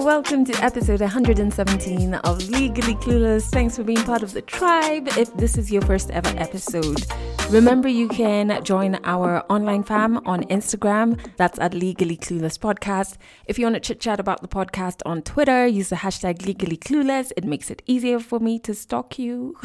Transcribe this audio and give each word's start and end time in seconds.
Welcome 0.00 0.46
to 0.46 0.64
episode 0.64 1.02
117 1.02 2.14
of 2.14 2.48
Legally 2.48 2.94
Clueless. 2.94 3.50
Thanks 3.50 3.76
for 3.76 3.84
being 3.84 4.02
part 4.02 4.22
of 4.22 4.32
the 4.32 4.40
tribe. 4.40 5.08
If 5.18 5.36
this 5.36 5.58
is 5.58 5.70
your 5.70 5.82
first 5.82 6.10
ever 6.10 6.30
episode, 6.38 7.04
remember 7.50 7.86
you 7.86 8.08
can 8.08 8.64
join 8.64 8.98
our 9.04 9.44
online 9.50 9.82
fam 9.82 10.26
on 10.26 10.44
Instagram. 10.44 11.20
That's 11.36 11.58
at 11.58 11.74
Legally 11.74 12.16
Clueless 12.16 12.58
Podcast. 12.58 13.18
If 13.44 13.58
you 13.58 13.66
want 13.66 13.74
to 13.74 13.80
chit 13.80 14.00
chat 14.00 14.18
about 14.18 14.40
the 14.40 14.48
podcast 14.48 15.02
on 15.04 15.20
Twitter, 15.20 15.66
use 15.66 15.90
the 15.90 15.96
hashtag 15.96 16.46
Legally 16.46 16.78
Clueless. 16.78 17.30
It 17.36 17.44
makes 17.44 17.70
it 17.70 17.82
easier 17.86 18.20
for 18.20 18.40
me 18.40 18.58
to 18.60 18.72
stalk 18.72 19.18
you. 19.18 19.58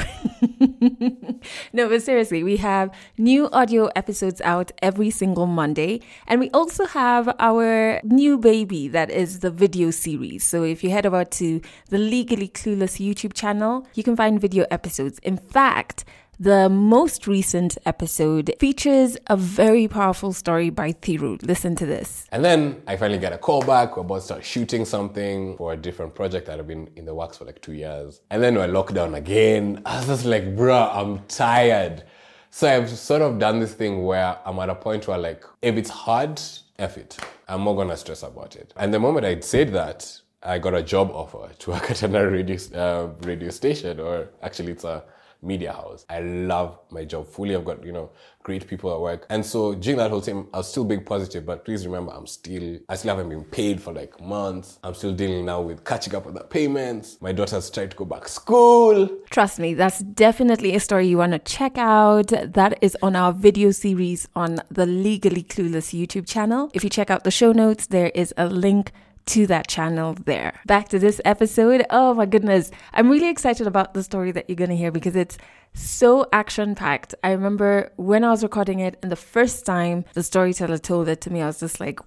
no, 1.71 1.87
but 1.87 2.03
seriously, 2.03 2.43
we 2.43 2.57
have 2.57 2.93
new 3.17 3.47
audio 3.51 3.85
episodes 3.95 4.41
out 4.41 4.73
every 4.81 5.11
single 5.11 5.45
Monday. 5.45 6.01
And 6.27 6.41
we 6.41 6.49
also 6.49 6.85
have 6.87 7.33
our 7.39 8.01
new 8.03 8.37
baby 8.37 8.89
that 8.89 9.09
is 9.09 9.39
the 9.39 9.49
video 9.49 9.91
series. 9.91 10.24
So 10.39 10.63
if 10.63 10.83
you 10.83 10.89
head 10.89 11.05
over 11.05 11.23
to 11.25 11.61
the 11.89 11.97
Legally 11.97 12.47
Clueless 12.47 12.99
YouTube 12.99 13.33
channel, 13.33 13.87
you 13.93 14.03
can 14.03 14.15
find 14.15 14.39
video 14.39 14.65
episodes. 14.69 15.19
In 15.19 15.37
fact, 15.37 16.05
the 16.39 16.67
most 16.67 17.27
recent 17.27 17.77
episode 17.85 18.53
features 18.59 19.17
a 19.27 19.37
very 19.37 19.87
powerful 19.87 20.33
story 20.33 20.69
by 20.69 20.91
Thiru. 20.91 21.41
Listen 21.41 21.75
to 21.77 21.85
this. 21.85 22.27
And 22.31 22.43
then 22.43 22.81
I 22.87 22.97
finally 22.97 23.19
get 23.19 23.31
a 23.31 23.37
call 23.37 23.61
back. 23.61 23.95
We're 23.95 24.01
about 24.01 24.15
to 24.15 24.21
start 24.21 24.43
shooting 24.43 24.83
something 24.83 25.55
for 25.55 25.71
a 25.71 25.77
different 25.77 26.13
project 26.13 26.47
that 26.47 26.57
had 26.57 26.67
been 26.67 26.89
in 26.97 27.05
the 27.05 27.15
works 27.15 27.37
for 27.37 27.45
like 27.45 27.61
two 27.61 27.73
years. 27.73 28.21
And 28.31 28.43
then 28.43 28.55
we're 28.55 28.67
locked 28.67 28.95
down 28.95 29.15
again. 29.15 29.81
I 29.85 29.99
was 29.99 30.07
just 30.07 30.25
like, 30.25 30.55
bruh, 30.57 30.93
I'm 30.93 31.19
tired. 31.27 32.03
So 32.49 32.67
I've 32.67 32.89
sort 32.89 33.21
of 33.21 33.39
done 33.39 33.59
this 33.59 33.73
thing 33.73 34.03
where 34.03 34.37
I'm 34.45 34.59
at 34.59 34.69
a 34.69 34.75
point 34.75 35.07
where 35.07 35.17
like, 35.17 35.45
if 35.61 35.77
it's 35.77 35.89
hard, 35.89 36.41
F 36.77 36.97
it. 36.97 37.17
I'm 37.47 37.63
not 37.63 37.73
gonna 37.73 37.97
stress 37.97 38.23
about 38.23 38.55
it. 38.55 38.73
And 38.75 38.93
the 38.93 38.99
moment 38.99 39.25
I 39.25 39.39
said 39.39 39.71
that, 39.73 40.21
I 40.43 40.59
got 40.59 40.75
a 40.75 40.83
job 40.83 41.11
offer 41.11 41.49
to 41.59 41.71
work 41.71 41.89
at 41.89 42.03
another 42.03 42.29
radio, 42.29 42.57
uh, 42.75 43.09
radio 43.21 43.49
station, 43.49 43.99
or 43.99 44.29
actually 44.41 44.73
it's 44.73 44.83
a 44.83 45.03
media 45.45 45.73
house. 45.73 46.05
I 46.09 46.19
love 46.19 46.79
my 46.89 47.05
job 47.05 47.27
fully. 47.27 47.55
I've 47.55 47.65
got, 47.65 47.83
you 47.85 47.91
know, 47.91 48.09
great 48.43 48.67
people 48.67 48.93
at 48.93 48.99
work. 48.99 49.25
And 49.29 49.45
so 49.45 49.73
during 49.73 49.97
that 49.97 50.11
whole 50.11 50.21
time, 50.21 50.47
I 50.53 50.57
was 50.57 50.69
still 50.69 50.85
being 50.85 51.03
positive, 51.03 51.45
but 51.45 51.65
please 51.65 51.85
remember, 51.85 52.11
I'm 52.13 52.27
still, 52.27 52.79
I 52.89 52.95
still 52.95 53.15
haven't 53.15 53.29
been 53.29 53.43
paid 53.43 53.81
for 53.81 53.93
like 53.93 54.19
months. 54.21 54.79
I'm 54.83 54.93
still 54.93 55.13
dealing 55.13 55.45
now 55.45 55.61
with 55.61 55.83
catching 55.83 56.15
up 56.15 56.27
on 56.27 56.33
the 56.33 56.43
payments. 56.43 57.17
My 57.21 57.31
daughter's 57.31 57.69
trying 57.69 57.89
to 57.89 57.97
go 57.97 58.05
back 58.05 58.27
school. 58.27 59.09
Trust 59.29 59.59
me, 59.59 59.73
that's 59.73 59.99
definitely 59.99 60.75
a 60.75 60.79
story 60.79 61.07
you 61.07 61.17
want 61.17 61.31
to 61.31 61.39
check 61.39 61.77
out. 61.77 62.27
That 62.27 62.77
is 62.81 62.97
on 63.01 63.15
our 63.15 63.33
video 63.33 63.71
series 63.71 64.27
on 64.35 64.59
the 64.69 64.85
Legally 64.85 65.43
Clueless 65.43 65.93
YouTube 65.97 66.27
channel. 66.27 66.69
If 66.73 66.83
you 66.83 66.89
check 66.89 67.09
out 67.09 67.23
the 67.23 67.31
show 67.31 67.51
notes, 67.51 67.87
there 67.87 68.09
is 68.09 68.33
a 68.37 68.47
link 68.47 68.91
to 69.27 69.47
that 69.47 69.67
channel 69.67 70.15
there. 70.25 70.59
Back 70.65 70.89
to 70.89 70.99
this 70.99 71.19
episode. 71.25 71.85
Oh 71.89 72.13
my 72.13 72.25
goodness. 72.25 72.71
I'm 72.93 73.09
really 73.09 73.29
excited 73.29 73.67
about 73.67 73.93
the 73.93 74.03
story 74.03 74.31
that 74.31 74.49
you're 74.49 74.55
going 74.55 74.69
to 74.69 74.75
hear 74.75 74.91
because 74.91 75.15
it's 75.15 75.37
so 75.75 76.25
action 76.31 76.73
packed. 76.73 77.13
I 77.23 77.31
remember 77.31 77.91
when 77.97 78.23
I 78.23 78.31
was 78.31 78.43
recording 78.43 78.79
it 78.79 78.97
and 79.01 79.11
the 79.11 79.15
first 79.15 79.65
time 79.65 80.05
the 80.13 80.23
storyteller 80.23 80.77
told 80.77 81.07
it 81.07 81.21
to 81.21 81.29
me, 81.29 81.41
I 81.41 81.47
was 81.47 81.59
just 81.59 81.79
like, 81.79 81.99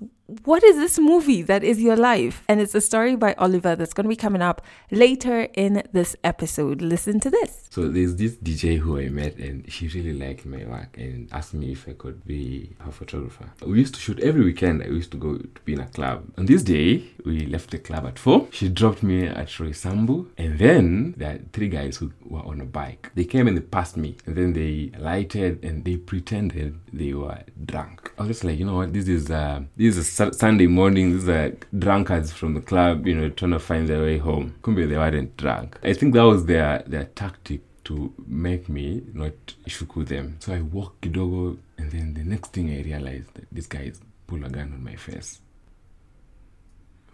what 0.45 0.63
is 0.63 0.77
this 0.77 0.99
movie 0.99 1.41
that 1.43 1.65
is 1.65 1.81
your 1.81 1.97
life? 1.97 2.43
And 2.49 2.61
it's 2.61 2.75
a 2.75 2.83
story 2.83 3.17
by 3.17 3.33
Oliver 3.39 3.75
that's 3.75 3.95
going 3.95 4.05
to 4.05 4.09
be 4.11 4.17
coming 4.17 4.43
up 4.43 4.61
later 4.91 5.49
in 5.55 5.83
this 5.93 6.17
episode. 6.23 6.83
Listen 6.83 7.19
to 7.21 7.31
this. 7.31 7.69
So 7.71 7.89
there's 7.89 8.17
this 8.17 8.37
DJ 8.37 8.79
who 8.79 8.99
I 8.99 9.09
met 9.09 9.37
and 9.37 9.71
she 9.73 9.89
really 9.89 10.13
liked 10.13 10.45
my 10.45 10.65
work 10.67 10.99
and 10.99 11.31
asked 11.33 11.55
me 11.55 11.73
if 11.73 11.89
I 11.89 11.93
could 11.93 12.27
be 12.27 12.77
her 12.81 12.91
photographer. 12.91 13.51
We 13.65 13.79
used 13.79 13.95
to 13.95 14.01
shoot 14.01 14.21
every 14.21 14.45
weekend. 14.45 14.83
I 14.83 14.87
used 14.87 15.13
to 15.13 15.17
go 15.17 15.39
to 15.39 15.61
be 15.65 15.73
in 15.73 15.81
a 15.81 15.87
club. 15.87 16.25
On 16.37 16.45
this 16.45 16.63
day, 16.63 17.05
we 17.25 17.47
left 17.47 17.71
the 17.71 17.79
club 17.79 18.07
at 18.07 18.19
4. 18.19 18.49
She 18.53 18.69
dropped 18.69 19.03
me 19.03 19.27
at 19.27 19.49
Roysambu 19.49 20.27
and 20.37 20.59
then 20.59 21.15
there 21.17 21.37
are 21.37 21.41
three 21.55 21.69
guys 21.69 21.97
who 21.97 22.13
were 22.27 22.45
on 22.45 22.61
a 22.61 22.67
bike. 22.67 23.11
They 23.15 23.25
came 23.25 23.49
and 23.49 23.58
they 23.59 23.67
passed 23.67 23.97
me 23.97 24.17
and 24.27 24.37
then 24.37 24.53
they 24.53 24.93
lighted 24.99 25.65
and 25.65 25.85
they 25.85 25.97
pretended 25.97 26.79
they 26.93 27.13
were 27.13 27.43
drunk. 27.65 28.13
I 28.19 28.23
was 28.23 28.29
just 28.29 28.45
like, 28.45 28.59
you 28.59 28.65
know 28.65 28.77
what, 28.77 28.93
this 28.93 29.09
is 29.09 29.31
uh, 29.31 29.63
this 29.77 29.97
is 29.97 30.21
a 30.21 30.33
Sunday 30.33 30.67
morning. 30.67 31.13
These 31.13 31.29
are 31.29 31.57
drunkards 31.77 32.33
from 32.33 32.55
the 32.55 32.61
club, 32.61 33.07
you 33.07 33.15
know, 33.15 33.29
trying 33.31 33.53
to 33.53 33.59
find 33.59 33.89
their 33.89 34.03
way 34.03 34.19
home. 34.19 34.55
Kumbe 34.63 34.89
they 34.89 34.97
weren't 34.97 35.37
drunk. 35.37 35.79
I 35.83 35.93
think 35.93 36.15
that 36.15 36.23
was 36.23 36.47
their 36.47 36.83
their 36.87 37.05
tactic 37.05 37.61
to 37.85 38.13
make 38.27 38.69
me 38.69 39.03
not 39.13 39.33
shuku 39.67 40.07
them. 40.07 40.37
So 40.41 40.55
I 40.55 40.61
walked 40.61 41.03
kidogo 41.03 41.59
and 41.79 41.91
then 41.91 42.15
the 42.15 42.25
next 42.25 42.53
thing 42.53 42.71
I 42.71 42.83
realized 42.83 43.35
that 43.35 43.47
this 43.51 43.67
guy 43.67 43.83
is 43.83 44.01
pull 44.27 44.45
a 44.45 44.49
gun 44.51 44.73
on 44.75 44.85
my 44.85 44.97
face. 44.97 45.41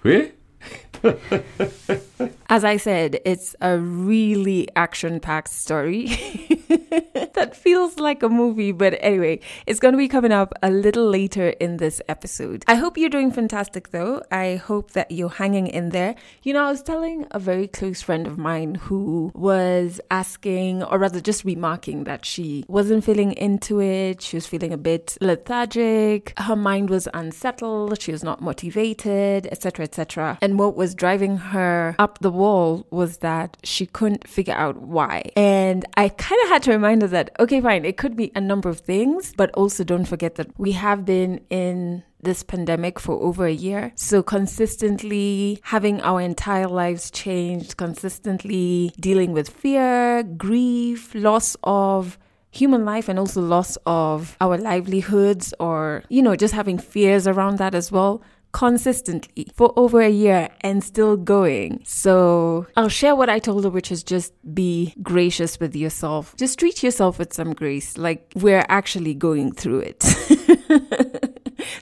Where? 0.02 0.32
As 2.48 2.62
I 2.62 2.76
said, 2.76 3.20
it's 3.24 3.56
a 3.60 3.78
really 3.78 4.68
action 4.76 5.18
packed 5.18 5.48
story 5.48 6.06
that 7.34 7.56
feels 7.56 7.98
like 7.98 8.22
a 8.22 8.28
movie. 8.28 8.70
But 8.70 8.96
anyway, 9.00 9.40
it's 9.66 9.80
going 9.80 9.92
to 9.92 9.98
be 9.98 10.08
coming 10.08 10.32
up 10.32 10.52
a 10.62 10.70
little 10.70 11.08
later 11.08 11.48
in 11.48 11.78
this 11.78 12.00
episode. 12.08 12.64
I 12.68 12.76
hope 12.76 12.96
you're 12.96 13.10
doing 13.10 13.32
fantastic 13.32 13.90
though. 13.90 14.22
I 14.30 14.56
hope 14.56 14.92
that 14.92 15.10
you're 15.10 15.30
hanging 15.30 15.66
in 15.66 15.88
there. 15.88 16.14
You 16.42 16.52
know, 16.52 16.64
I 16.64 16.70
was 16.70 16.82
telling 16.82 17.26
a 17.30 17.38
very 17.38 17.66
close 17.66 18.02
friend 18.02 18.26
of 18.26 18.38
mine 18.38 18.76
who 18.76 19.32
was 19.34 20.00
asking, 20.10 20.82
or 20.84 20.98
rather 20.98 21.20
just 21.20 21.44
remarking, 21.44 22.04
that 22.04 22.24
she 22.24 22.64
wasn't 22.68 23.04
feeling 23.04 23.32
into 23.32 23.80
it. 23.80 24.22
She 24.22 24.36
was 24.36 24.46
feeling 24.46 24.72
a 24.72 24.78
bit 24.78 25.16
lethargic. 25.20 26.32
Her 26.38 26.56
mind 26.56 26.90
was 26.90 27.08
unsettled. 27.14 28.00
She 28.00 28.12
was 28.12 28.22
not 28.22 28.40
motivated, 28.40 29.48
etc., 29.50 29.84
etc. 29.84 30.38
And 30.40 30.58
what 30.58 30.76
was 30.76 30.93
driving 30.96 31.36
her 31.36 31.94
up 31.98 32.18
the 32.20 32.30
wall 32.30 32.86
was 32.90 33.18
that 33.18 33.56
she 33.64 33.86
couldn't 33.86 34.28
figure 34.28 34.54
out 34.54 34.80
why. 34.80 35.30
And 35.36 35.84
I 35.96 36.08
kind 36.08 36.40
of 36.42 36.48
had 36.48 36.62
to 36.64 36.72
remind 36.72 37.02
her 37.02 37.08
that, 37.08 37.30
okay, 37.40 37.60
fine, 37.60 37.84
it 37.84 37.96
could 37.96 38.16
be 38.16 38.32
a 38.34 38.40
number 38.40 38.68
of 38.68 38.80
things, 38.80 39.32
but 39.36 39.50
also 39.52 39.84
don't 39.84 40.06
forget 40.06 40.36
that 40.36 40.48
we 40.58 40.72
have 40.72 41.04
been 41.04 41.40
in 41.50 42.02
this 42.22 42.42
pandemic 42.42 42.98
for 42.98 43.14
over 43.22 43.46
a 43.46 43.52
year. 43.52 43.92
So, 43.96 44.22
consistently 44.22 45.60
having 45.62 46.00
our 46.00 46.20
entire 46.20 46.68
lives 46.68 47.10
changed, 47.10 47.76
consistently 47.76 48.92
dealing 48.98 49.32
with 49.32 49.48
fear, 49.48 50.22
grief, 50.22 51.14
loss 51.14 51.56
of 51.62 52.18
human 52.50 52.84
life 52.84 53.08
and 53.08 53.18
also 53.18 53.40
loss 53.40 53.76
of 53.84 54.36
our 54.40 54.56
livelihoods 54.56 55.52
or, 55.58 56.04
you 56.08 56.22
know, 56.22 56.36
just 56.36 56.54
having 56.54 56.78
fears 56.78 57.26
around 57.26 57.58
that 57.58 57.74
as 57.74 57.90
well 57.90 58.22
consistently 58.54 59.48
for 59.52 59.72
over 59.76 60.00
a 60.00 60.08
year 60.08 60.48
and 60.62 60.82
still 60.82 61.16
going. 61.16 61.82
So 61.84 62.66
I'll 62.76 62.88
share 62.88 63.16
what 63.16 63.28
I 63.28 63.40
told 63.40 63.64
her, 63.64 63.70
which 63.70 63.90
is 63.90 64.02
just 64.02 64.32
be 64.54 64.94
gracious 65.02 65.58
with 65.58 65.74
yourself. 65.74 66.34
Just 66.36 66.60
treat 66.60 66.82
yourself 66.82 67.18
with 67.18 67.34
some 67.34 67.52
grace, 67.52 67.98
like 67.98 68.32
we're 68.36 68.64
actually 68.68 69.12
going 69.12 69.52
through 69.52 69.80
it. 69.80 71.30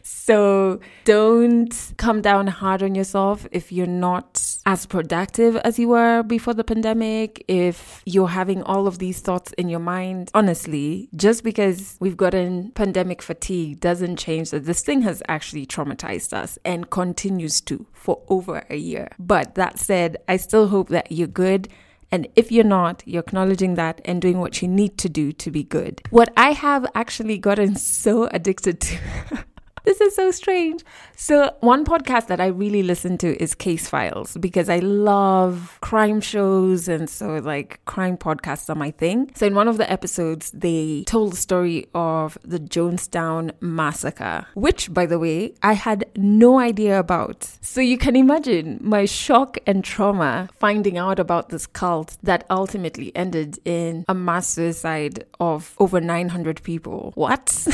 so 0.02 0.80
don't 1.04 1.92
come 1.96 2.22
down 2.22 2.46
hard 2.46 2.82
on 2.82 2.94
yourself 2.94 3.46
if 3.52 3.72
you're 3.72 3.86
not 3.86 4.42
as 4.66 4.86
productive 4.86 5.56
as 5.56 5.78
you 5.78 5.88
were 5.88 6.22
before 6.22 6.54
the 6.54 6.64
pandemic, 6.64 7.44
if 7.48 8.02
you're 8.06 8.28
having 8.28 8.62
all 8.62 8.86
of 8.86 8.98
these 8.98 9.20
thoughts 9.20 9.52
in 9.54 9.68
your 9.68 9.80
mind. 9.80 10.30
Honestly, 10.34 11.08
just 11.16 11.44
because 11.44 11.96
we've 12.00 12.16
gotten 12.16 12.70
pandemic 12.72 13.22
fatigue 13.22 13.80
doesn't 13.80 14.16
change 14.16 14.50
that 14.50 14.64
this 14.64 14.82
thing 14.82 15.02
has 15.02 15.22
actually 15.28 15.66
traumatized 15.66 16.32
us 16.32 16.58
and 16.64 16.90
continues 16.90 17.60
to 17.60 17.86
for 17.92 18.22
over 18.28 18.64
a 18.70 18.76
year. 18.76 19.08
But 19.18 19.54
that 19.56 19.78
said, 19.78 20.18
I 20.28 20.36
still 20.36 20.68
hope 20.68 20.88
that 20.88 21.10
you're 21.10 21.26
good. 21.26 21.68
And 22.10 22.28
if 22.36 22.52
you're 22.52 22.64
not, 22.64 23.02
you're 23.06 23.22
acknowledging 23.22 23.74
that 23.76 24.00
and 24.04 24.20
doing 24.20 24.38
what 24.38 24.60
you 24.60 24.68
need 24.68 24.98
to 24.98 25.08
do 25.08 25.32
to 25.32 25.50
be 25.50 25.62
good. 25.62 26.02
What 26.10 26.30
I 26.36 26.50
have 26.52 26.86
actually 26.94 27.38
gotten 27.38 27.76
so 27.76 28.26
addicted 28.26 28.80
to. 28.80 28.98
This 29.84 30.00
is 30.00 30.14
so 30.14 30.30
strange. 30.30 30.84
So, 31.16 31.54
one 31.60 31.84
podcast 31.84 32.28
that 32.28 32.40
I 32.40 32.46
really 32.46 32.82
listen 32.82 33.18
to 33.18 33.42
is 33.42 33.54
Case 33.54 33.88
Files 33.88 34.36
because 34.38 34.68
I 34.68 34.78
love 34.78 35.78
crime 35.80 36.20
shows. 36.20 36.88
And 36.88 37.10
so, 37.10 37.38
like, 37.38 37.84
crime 37.84 38.16
podcasts 38.16 38.70
are 38.70 38.76
my 38.76 38.92
thing. 38.92 39.30
So, 39.34 39.46
in 39.46 39.54
one 39.54 39.66
of 39.66 39.78
the 39.78 39.90
episodes, 39.90 40.52
they 40.52 41.02
told 41.06 41.32
the 41.32 41.36
story 41.36 41.86
of 41.94 42.38
the 42.44 42.60
Jonestown 42.60 43.52
massacre, 43.60 44.46
which, 44.54 44.92
by 44.92 45.06
the 45.06 45.18
way, 45.18 45.54
I 45.62 45.72
had 45.72 46.04
no 46.16 46.60
idea 46.60 46.98
about. 46.98 47.44
So, 47.60 47.80
you 47.80 47.98
can 47.98 48.14
imagine 48.14 48.78
my 48.80 49.04
shock 49.04 49.58
and 49.66 49.82
trauma 49.84 50.48
finding 50.58 50.96
out 50.96 51.18
about 51.18 51.48
this 51.48 51.66
cult 51.66 52.16
that 52.22 52.46
ultimately 52.50 53.14
ended 53.16 53.58
in 53.64 54.04
a 54.08 54.14
mass 54.14 54.46
suicide 54.46 55.24
of 55.40 55.74
over 55.78 56.00
900 56.00 56.62
people. 56.62 57.12
What? 57.16 57.66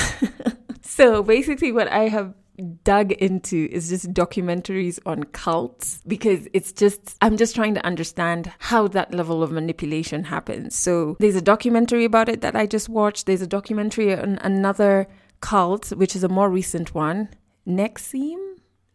So 0.88 1.22
basically, 1.22 1.70
what 1.70 1.88
I 1.88 2.08
have 2.08 2.34
dug 2.82 3.12
into 3.12 3.68
is 3.70 3.90
just 3.90 4.12
documentaries 4.14 4.98
on 5.04 5.22
cults 5.24 6.00
because 6.06 6.48
it's 6.54 6.72
just, 6.72 7.14
I'm 7.20 7.36
just 7.36 7.54
trying 7.54 7.74
to 7.74 7.84
understand 7.86 8.50
how 8.58 8.88
that 8.88 9.12
level 9.12 9.42
of 9.42 9.52
manipulation 9.52 10.24
happens. 10.24 10.74
So 10.74 11.16
there's 11.20 11.36
a 11.36 11.42
documentary 11.42 12.06
about 12.06 12.30
it 12.30 12.40
that 12.40 12.56
I 12.56 12.66
just 12.66 12.88
watched. 12.88 13.26
There's 13.26 13.42
a 13.42 13.46
documentary 13.46 14.12
on 14.12 14.38
another 14.38 15.06
cult, 15.40 15.90
which 15.90 16.16
is 16.16 16.24
a 16.24 16.28
more 16.28 16.48
recent 16.48 16.94
one, 16.94 17.28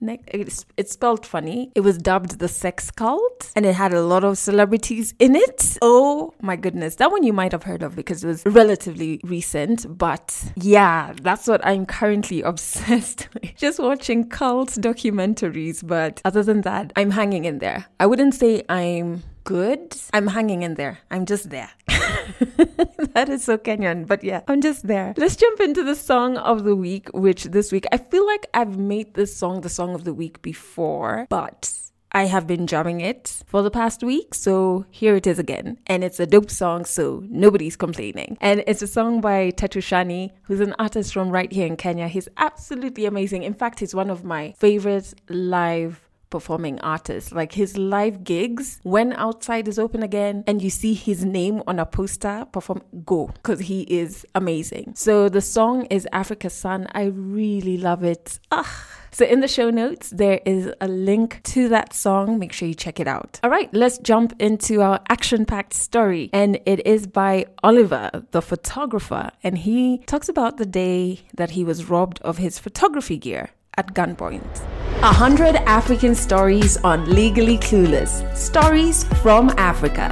It's, 0.09 0.65
it's 0.77 0.94
spelled 0.94 1.25
funny. 1.25 1.71
It 1.75 1.81
was 1.81 1.97
dubbed 1.97 2.39
the 2.39 2.47
sex 2.47 2.91
cult 2.91 3.51
and 3.55 3.65
it 3.65 3.75
had 3.75 3.94
a 3.94 4.01
lot 4.01 4.23
of 4.23 4.38
celebrities 4.38 5.13
in 5.19 5.35
it. 5.35 5.77
Oh 5.81 6.33
my 6.41 6.55
goodness. 6.55 6.95
That 6.95 7.11
one 7.11 7.23
you 7.23 7.33
might 7.33 7.51
have 7.51 7.63
heard 7.63 7.83
of 7.83 7.95
because 7.95 8.23
it 8.23 8.27
was 8.27 8.44
relatively 8.45 9.19
recent. 9.23 9.97
But 9.97 10.51
yeah, 10.55 11.13
that's 11.21 11.47
what 11.47 11.65
I'm 11.65 11.85
currently 11.85 12.41
obsessed 12.51 13.29
with. 13.33 13.55
Just 13.55 13.79
watching 13.79 14.29
cult 14.29 14.69
documentaries. 14.69 15.85
But 15.85 16.21
other 16.25 16.44
than 16.44 16.61
that, 16.61 16.94
I'm 16.95 17.11
hanging 17.11 17.45
in 17.45 17.59
there. 17.59 17.85
I 18.00 18.05
wouldn't 18.05 18.35
say 18.35 18.63
I'm 18.69 19.23
good. 19.43 19.95
I'm 20.13 20.27
hanging 20.27 20.63
in 20.63 20.75
there. 20.75 20.99
I'm 21.11 21.25
just 21.25 21.49
there. 21.49 21.71
that 21.87 23.27
is 23.29 23.43
so 23.43 23.57
Kenyan, 23.57 24.07
but 24.07 24.23
yeah, 24.23 24.41
I'm 24.47 24.61
just 24.61 24.87
there. 24.87 25.13
Let's 25.17 25.35
jump 25.35 25.59
into 25.59 25.83
the 25.83 25.95
song 25.95 26.37
of 26.37 26.63
the 26.63 26.75
week, 26.75 27.09
which 27.13 27.45
this 27.45 27.71
week 27.71 27.85
I 27.91 27.97
feel 27.97 28.25
like 28.25 28.47
I've 28.53 28.77
made 28.77 29.13
this 29.13 29.35
song 29.35 29.61
the 29.61 29.69
song 29.69 29.95
of 29.95 30.03
the 30.03 30.13
week 30.13 30.41
before, 30.41 31.27
but 31.29 31.71
I 32.15 32.25
have 32.25 32.45
been 32.45 32.67
jamming 32.67 33.01
it 33.01 33.41
for 33.47 33.63
the 33.63 33.71
past 33.71 34.03
week, 34.03 34.35
so 34.35 34.85
here 34.91 35.15
it 35.15 35.25
is 35.25 35.39
again. 35.39 35.79
And 35.87 36.03
it's 36.03 36.19
a 36.19 36.27
dope 36.27 36.51
song, 36.51 36.85
so 36.85 37.23
nobody's 37.27 37.75
complaining. 37.75 38.37
And 38.39 38.63
it's 38.67 38.83
a 38.83 38.87
song 38.87 39.19
by 39.19 39.49
Tetu 39.49 39.81
Shani, 39.81 40.29
who's 40.43 40.59
an 40.59 40.75
artist 40.77 41.11
from 41.11 41.31
right 41.31 41.51
here 41.51 41.65
in 41.65 41.75
Kenya. 41.75 42.07
He's 42.07 42.29
absolutely 42.37 43.05
amazing. 43.05 43.41
In 43.41 43.55
fact, 43.55 43.79
he's 43.79 43.95
one 43.95 44.11
of 44.11 44.23
my 44.23 44.53
favorite 44.59 45.11
live 45.27 46.01
performing 46.33 46.81
artist. 46.81 47.31
Like 47.31 47.51
his 47.53 47.77
live 47.77 48.24
gigs, 48.24 48.80
when 48.81 49.13
outside 49.13 49.68
is 49.68 49.77
open 49.77 50.01
again 50.01 50.44
and 50.47 50.63
you 50.63 50.71
see 50.71 50.95
his 50.95 51.24
name 51.24 51.62
on 51.68 51.77
a 51.77 51.85
poster, 51.85 52.47
perform, 52.51 52.81
go, 53.06 53.27
because 53.27 53.59
he 53.59 53.81
is 53.83 54.25
amazing. 54.33 54.94
So 54.95 55.30
the 55.30 55.41
song 55.41 55.85
is 55.97 56.07
Africa 56.12 56.50
Sun. 56.50 56.88
I 56.91 57.03
really 57.38 57.77
love 57.77 58.03
it. 58.03 58.39
Ah. 58.51 58.71
So, 59.13 59.25
in 59.25 59.41
the 59.41 59.47
show 59.47 59.69
notes, 59.69 60.09
there 60.09 60.39
is 60.44 60.71
a 60.81 60.88
link 60.88 61.44
to 61.53 61.69
that 61.69 61.94
song. 61.94 62.39
Make 62.39 62.51
sure 62.51 62.68
you 62.68 62.74
check 62.74 63.00
it 63.00 63.07
out. 63.07 63.39
All 63.44 63.51
right, 63.51 63.71
let's 63.71 64.00
jump 64.00 64.33
into 64.39 64.81
our 64.81 65.00
action 65.07 65.45
packed 65.45 65.75
story. 65.75 66.31
And 66.33 66.59
it 66.65 66.88
is 66.88 67.06
by 67.06 67.45
Oliver, 67.62 68.09
the 68.31 68.41
photographer. 68.41 69.29
And 69.44 69.56
he 69.56 70.00
talks 70.07 70.29
about 70.29 70.57
the 70.57 70.65
day 70.65 71.19
that 71.36 71.51
he 71.51 71.63
was 71.63 71.88
robbed 71.91 72.19
of 72.24 72.39
his 72.39 72.57
photography 72.57 73.19
gear 73.19 73.51
at 73.77 73.93
gunpoint. 73.93 74.61
A 75.01 75.13
hundred 75.13 75.55
African 75.67 76.15
stories 76.15 76.77
on 76.77 77.09
Legally 77.09 77.57
Clueless. 77.57 78.23
Stories 78.35 79.03
from 79.21 79.49
Africa. 79.57 80.07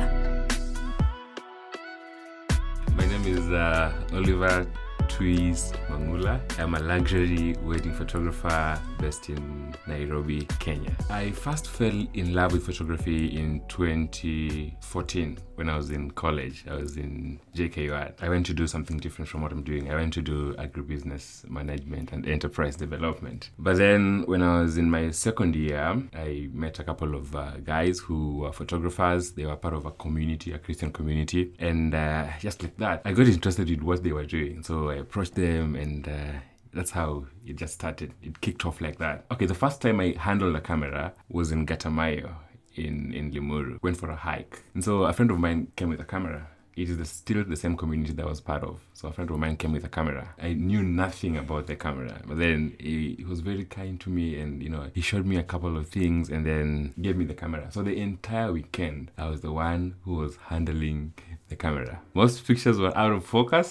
My 2.95 3.05
name 3.05 3.25
is 3.25 3.49
uh, 3.51 3.93
Oliver 4.13 4.67
Twiz 5.07 5.73
Mangula. 6.01 6.39
I'm 6.59 6.75
a 6.75 6.79
luxury 6.79 7.55
wedding 7.63 7.93
photographer 7.93 8.79
based 8.99 9.29
in 9.29 9.73
Nairobi, 9.87 10.47
Kenya. 10.59 10.95
I 11.09 11.31
first 11.31 11.67
fell 11.67 12.05
in 12.13 12.33
love 12.33 12.53
with 12.53 12.65
photography 12.65 13.37
in 13.37 13.61
2014 13.67 15.37
when 15.55 15.69
I 15.69 15.77
was 15.77 15.91
in 15.91 16.11
college. 16.11 16.65
I 16.69 16.75
was 16.75 16.97
in 16.97 17.39
JKUAT. 17.55 18.13
I 18.21 18.29
went 18.29 18.45
to 18.47 18.53
do 18.53 18.67
something 18.67 18.97
different 18.97 19.29
from 19.29 19.41
what 19.41 19.51
I'm 19.51 19.63
doing. 19.63 19.91
I 19.91 19.95
went 19.95 20.13
to 20.13 20.21
do 20.21 20.53
agribusiness 20.53 21.49
management 21.49 22.11
and 22.11 22.27
enterprise 22.27 22.75
development. 22.75 23.51
But 23.59 23.77
then 23.77 24.23
when 24.25 24.41
I 24.41 24.61
was 24.61 24.77
in 24.77 24.89
my 24.89 25.11
second 25.11 25.55
year, 25.55 26.01
I 26.15 26.49
met 26.53 26.79
a 26.79 26.83
couple 26.83 27.15
of 27.15 27.35
uh, 27.35 27.57
guys 27.63 27.99
who 27.99 28.39
were 28.39 28.51
photographers. 28.51 29.31
They 29.33 29.45
were 29.45 29.55
part 29.55 29.73
of 29.73 29.85
a 29.85 29.91
community, 29.91 30.51
a 30.53 30.59
Christian 30.59 30.91
community. 30.91 31.53
And 31.59 31.93
uh, 31.93 32.27
just 32.39 32.63
like 32.63 32.77
that, 32.77 33.01
I 33.05 33.11
got 33.13 33.27
interested 33.27 33.69
in 33.69 33.85
what 33.85 34.03
they 34.03 34.11
were 34.11 34.25
doing. 34.25 34.63
So 34.63 34.89
I 34.89 34.95
approached 34.95 35.35
them 35.35 35.75
and 35.75 35.90
uh, 36.07 36.39
that's 36.73 36.91
how 36.91 37.25
it 37.45 37.55
just 37.55 37.73
started. 37.73 38.13
It 38.21 38.41
kicked 38.41 38.65
off 38.65 38.81
like 38.81 38.97
that. 38.99 39.25
Okay, 39.31 39.45
the 39.45 39.55
first 39.55 39.81
time 39.81 39.99
I 39.99 40.15
handled 40.17 40.55
a 40.55 40.61
camera 40.61 41.13
was 41.29 41.51
in 41.51 41.65
Gatamaiyu 41.65 42.29
in, 42.75 43.13
in 43.13 43.31
Limuru. 43.31 43.81
Went 43.81 43.97
for 43.97 44.09
a 44.09 44.15
hike. 44.15 44.63
And 44.73 44.83
so 44.83 45.03
a 45.03 45.13
friend 45.13 45.31
of 45.31 45.39
mine 45.39 45.67
came 45.75 45.89
with 45.89 45.99
a 45.99 46.05
camera. 46.05 46.47
It 46.75 46.89
is 46.89 46.97
the, 46.97 47.05
still 47.05 47.43
the 47.43 47.57
same 47.57 47.75
community 47.75 48.13
that 48.13 48.25
I 48.25 48.29
was 48.29 48.39
part 48.39 48.63
of. 48.63 48.79
So 48.93 49.09
a 49.09 49.11
friend 49.11 49.29
of 49.29 49.37
mine 49.37 49.57
came 49.57 49.73
with 49.73 49.83
a 49.83 49.89
camera. 49.89 50.33
I 50.41 50.53
knew 50.53 50.81
nothing 50.81 51.35
about 51.35 51.67
the 51.67 51.75
camera, 51.75 52.21
but 52.25 52.37
then 52.37 52.75
he, 52.79 53.15
he 53.17 53.25
was 53.25 53.41
very 53.41 53.65
kind 53.65 53.99
to 53.99 54.09
me, 54.09 54.39
and 54.39 54.63
you 54.63 54.69
know 54.69 54.89
he 54.93 55.01
showed 55.01 55.25
me 55.25 55.35
a 55.35 55.43
couple 55.43 55.75
of 55.75 55.89
things, 55.89 56.29
and 56.29 56.45
then 56.45 56.93
gave 57.01 57.17
me 57.17 57.25
the 57.25 57.33
camera. 57.33 57.67
So 57.71 57.83
the 57.83 57.97
entire 57.97 58.53
weekend, 58.53 59.11
I 59.17 59.27
was 59.27 59.41
the 59.41 59.51
one 59.51 59.95
who 60.05 60.15
was 60.15 60.37
handling 60.45 61.13
the 61.51 61.55
camera. 61.55 62.01
Most 62.13 62.45
pictures 62.47 62.79
were 62.79 62.95
out 62.97 63.11
of 63.11 63.23
focus 63.23 63.67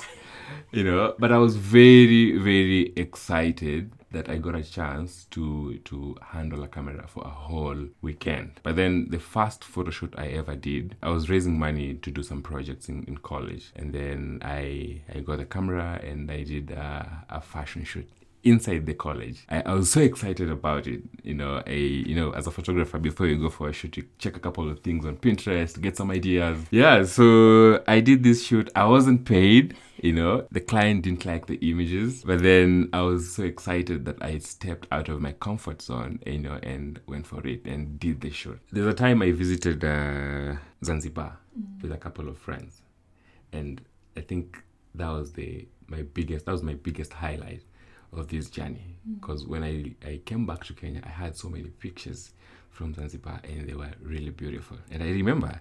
you 0.73 0.85
know 0.85 1.15
but 1.19 1.33
i 1.33 1.39
was 1.39 1.57
very 1.57 2.39
very 2.39 2.93
excited 2.97 3.91
that 4.13 4.29
i 4.29 4.37
got 4.37 4.55
a 4.55 4.63
chance 4.63 5.27
to 5.31 5.79
to 5.85 6.17
handle 6.23 6.63
a 6.65 6.69
camera 6.69 7.07
for 7.07 7.25
a 7.25 7.31
whole 7.31 7.87
weekend. 8.03 8.51
But 8.65 8.75
then 8.75 9.07
the 9.09 9.21
first 9.21 9.63
photo 9.63 9.91
shoot 9.91 10.13
i 10.19 10.27
ever 10.27 10.57
did 10.57 10.97
i 11.03 11.11
was 11.11 11.31
raising 11.31 11.59
money 11.59 11.95
to 11.95 12.11
do 12.11 12.23
some 12.23 12.43
projects 12.43 12.89
in, 12.89 13.05
in 13.05 13.19
college. 13.19 13.71
And 13.77 13.93
then 13.93 14.41
i 14.43 15.01
i 15.15 15.21
got 15.21 15.39
a 15.39 15.45
camera 15.45 16.01
and 16.03 16.31
i 16.31 16.43
did 16.43 16.73
a, 16.73 17.25
a 17.31 17.41
fashion 17.41 17.85
shoot 17.85 18.09
inside 18.43 18.87
the 18.87 18.95
college. 18.95 19.45
I, 19.49 19.63
I, 19.63 19.75
was 19.75 19.91
so 19.91 20.01
excited 20.01 20.51
about 20.51 20.87
it. 20.87 21.03
You 21.23 21.35
know, 21.35 21.63
I 21.67 21.71
you 21.71 22.15
know, 22.15 22.31
as 22.33 22.47
a 22.47 22.51
photographer, 22.51 22.99
before 22.99 23.27
you 23.27 23.39
go 23.39 23.51
for 23.51 23.69
a 23.69 23.73
shoot, 23.73 23.97
you 23.97 24.05
check 24.19 24.37
a 24.37 24.41
couple 24.41 24.69
of 24.71 24.81
things 24.81 25.05
on 25.05 25.17
Pinterest, 25.17 25.81
get 25.81 25.97
some 25.97 26.11
ideas. 26.11 26.59
Yeah, 26.71 27.05
so 27.05 27.83
I 27.87 28.01
did 28.01 28.23
this 28.23 28.45
shoot. 28.45 28.71
I 28.75 28.85
wasn't 28.87 29.25
paid. 29.25 29.77
You 30.03 30.15
know, 30.15 30.47
the 30.51 30.61
client 30.61 31.03
didn't 31.03 31.27
like 31.27 31.47
the 31.47 31.57
images, 31.57 32.25
but 32.25 32.43
then 32.43 32.89
I 32.95 33.03
was 33.03 33.35
so 33.35 33.43
excited 33.43 34.07
that 34.07 34.23
I 34.23 34.39
stepped 34.39 34.89
out 34.91 35.11
of 35.11 35.21
my 35.21 35.33
comfort 35.33 35.83
zone, 35.83 36.21
you 36.25 36.39
know, 36.39 36.59
and 36.63 36.99
went 37.07 37.27
for 37.27 37.47
it 37.47 37.67
and 37.67 38.01
did 38.01 38.23
the 38.23 38.31
shoot. 38.31 38.59
There's 38.73 38.87
a 38.87 38.95
time 38.95 39.21
I 39.21 39.33
visited 39.33 39.85
uh, 39.85 40.57
Zanzibar 40.83 41.39
mm. 41.59 41.83
with 41.83 41.93
a 41.93 41.99
couple 41.99 42.31
of 42.31 42.39
friends, 42.39 42.81
and 43.53 43.83
I 44.17 44.23
think 44.23 44.63
that 44.95 45.11
was 45.11 45.33
the 45.33 45.69
my 45.87 46.03
biggest 46.03 46.47
that 46.47 46.53
was 46.53 46.63
my 46.63 46.75
biggest 46.75 47.13
highlight 47.13 47.63
of 48.13 48.29
this 48.29 48.51
journey 48.51 48.97
because 49.21 49.45
mm. 49.45 49.49
when 49.49 49.65
I, 49.65 49.95
I 50.07 50.21
came 50.25 50.47
back 50.47 50.65
to 50.65 50.75
Kenya, 50.75 51.03
I 51.05 51.09
had 51.09 51.37
so 51.37 51.49
many 51.49 51.69
pictures 51.69 52.33
from 52.71 52.95
Zanzibar 52.95 53.41
and 53.45 53.69
they 53.69 53.75
were 53.75 53.91
really 54.03 54.31
beautiful. 54.31 54.79
And 54.91 55.03
I 55.03 55.07
remember 55.11 55.61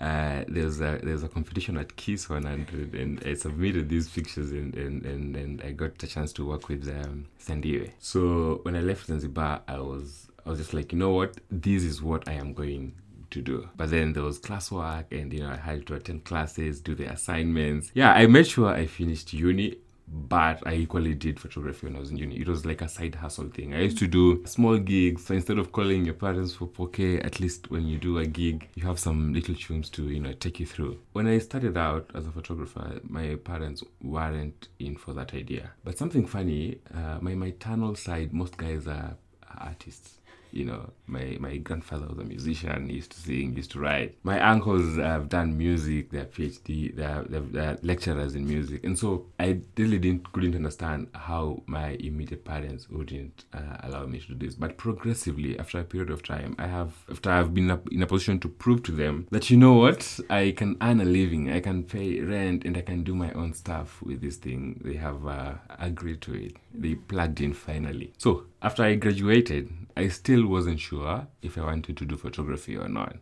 uh, 0.00 0.44
there, 0.48 0.64
was 0.64 0.80
a, 0.80 0.98
there 1.02 1.12
was 1.12 1.22
a 1.22 1.28
competition 1.28 1.76
at 1.76 1.96
Kiss 1.96 2.28
100 2.28 2.94
and 2.94 3.22
I 3.24 3.34
submitted 3.34 3.88
these 3.88 4.08
pictures 4.08 4.50
and, 4.52 4.74
and, 4.74 5.04
and, 5.04 5.36
and 5.36 5.62
I 5.62 5.72
got 5.72 6.02
a 6.02 6.06
chance 6.06 6.32
to 6.34 6.46
work 6.46 6.68
with 6.68 6.88
um, 6.88 7.26
Sandiwe. 7.40 7.92
So 7.98 8.60
when 8.62 8.74
I 8.74 8.80
left 8.80 9.06
Zanzibar, 9.06 9.62
I 9.68 9.78
was, 9.78 10.28
I 10.44 10.50
was 10.50 10.58
just 10.58 10.74
like, 10.74 10.92
you 10.92 10.98
know 10.98 11.10
what? 11.10 11.36
This 11.50 11.84
is 11.84 12.02
what 12.02 12.28
I 12.28 12.32
am 12.32 12.52
going 12.52 12.94
to 13.30 13.42
do. 13.42 13.68
But 13.76 13.90
then 13.90 14.12
there 14.12 14.22
was 14.22 14.38
classwork 14.38 15.06
and 15.10 15.32
you 15.32 15.40
know 15.40 15.50
I 15.50 15.56
had 15.56 15.86
to 15.86 15.94
attend 15.94 16.24
classes, 16.24 16.80
do 16.80 16.94
the 16.94 17.06
assignments. 17.06 17.90
Yeah, 17.94 18.12
I 18.12 18.26
made 18.26 18.46
sure 18.46 18.68
I 18.68 18.86
finished 18.86 19.32
uni 19.32 19.76
but 20.08 20.62
I 20.66 20.74
equally 20.74 21.14
did 21.14 21.40
photography 21.40 21.86
when 21.86 21.96
I 21.96 22.00
was 22.00 22.10
in 22.10 22.16
uni. 22.16 22.36
It 22.36 22.48
was 22.48 22.64
like 22.64 22.82
a 22.82 22.88
side 22.88 23.16
hustle 23.16 23.48
thing. 23.48 23.74
I 23.74 23.82
used 23.82 23.98
to 23.98 24.06
do 24.06 24.44
small 24.46 24.78
gigs. 24.78 25.26
So 25.26 25.34
instead 25.34 25.58
of 25.58 25.72
calling 25.72 26.04
your 26.04 26.14
parents 26.14 26.54
for 26.54 26.66
poke, 26.66 27.00
at 27.00 27.40
least 27.40 27.70
when 27.70 27.86
you 27.86 27.98
do 27.98 28.18
a 28.18 28.26
gig, 28.26 28.68
you 28.74 28.86
have 28.86 28.98
some 28.98 29.32
little 29.32 29.54
tunes 29.54 29.88
to, 29.90 30.04
you 30.04 30.20
know, 30.20 30.32
take 30.32 30.60
you 30.60 30.66
through. 30.66 30.98
When 31.12 31.26
I 31.26 31.38
started 31.38 31.76
out 31.76 32.10
as 32.14 32.26
a 32.26 32.30
photographer, 32.30 33.00
my 33.02 33.36
parents 33.36 33.82
weren't 34.02 34.68
in 34.78 34.96
for 34.96 35.12
that 35.14 35.34
idea. 35.34 35.72
But 35.84 35.98
something 35.98 36.26
funny, 36.26 36.78
uh, 36.94 37.18
my 37.20 37.34
maternal 37.34 37.94
side, 37.96 38.32
most 38.32 38.56
guys 38.56 38.86
are 38.86 39.16
artists 39.58 40.15
you 40.56 40.64
know, 40.64 40.90
my, 41.06 41.36
my 41.38 41.58
grandfather 41.58 42.06
was 42.06 42.18
a 42.18 42.24
musician, 42.24 42.88
used 42.88 43.12
to 43.12 43.18
sing, 43.18 43.54
used 43.54 43.70
to 43.72 43.80
write. 43.80 44.16
My 44.22 44.40
uncles 44.40 44.96
have 44.96 45.28
done 45.28 45.56
music, 45.56 46.10
they're 46.10 46.24
PhD, 46.24 46.96
they're, 46.96 47.24
they're, 47.28 47.40
they're, 47.40 47.78
lecturers 47.82 48.34
in 48.34 48.48
music. 48.48 48.82
And 48.84 48.98
so 48.98 49.26
I 49.38 49.60
really 49.76 49.98
didn't, 49.98 50.32
couldn't 50.32 50.56
understand 50.56 51.08
how 51.14 51.62
my 51.66 51.90
immediate 52.00 52.44
parents 52.44 52.88
wouldn't 52.88 53.44
uh, 53.52 53.76
allow 53.82 54.06
me 54.06 54.18
to 54.20 54.34
do 54.34 54.46
this. 54.46 54.54
But 54.54 54.76
progressively, 54.78 55.58
after 55.58 55.78
a 55.78 55.84
period 55.84 56.10
of 56.10 56.22
time, 56.22 56.56
I 56.58 56.66
have, 56.66 56.94
after 57.10 57.30
I've 57.30 57.54
been 57.54 57.70
in 57.92 58.02
a 58.02 58.06
position 58.06 58.40
to 58.40 58.48
prove 58.48 58.82
to 58.84 58.92
them 58.92 59.28
that, 59.30 59.50
you 59.50 59.56
know 59.56 59.74
what, 59.74 60.18
I 60.30 60.54
can 60.56 60.76
earn 60.80 61.00
a 61.00 61.04
living, 61.04 61.52
I 61.52 61.60
can 61.60 61.84
pay 61.84 62.20
rent, 62.20 62.64
and 62.64 62.76
I 62.76 62.80
can 62.80 63.04
do 63.04 63.14
my 63.14 63.30
own 63.32 63.52
stuff 63.52 64.02
with 64.02 64.20
this 64.22 64.36
thing. 64.36 64.80
They 64.84 64.94
have 64.94 65.26
uh, 65.26 65.54
agreed 65.78 66.22
to 66.22 66.34
it. 66.34 66.56
They 66.74 66.94
plugged 66.94 67.40
in 67.40 67.52
finally. 67.52 68.12
So 68.18 68.44
after 68.62 68.82
I 68.82 68.94
graduated, 68.94 69.72
I 69.96 70.08
still 70.08 70.46
wasn't 70.46 70.80
sure 70.80 71.26
if 71.42 71.56
I 71.56 71.62
wanted 71.62 71.96
to 71.96 72.04
do 72.04 72.16
photography 72.16 72.76
or 72.76 72.88
not. 72.88 73.16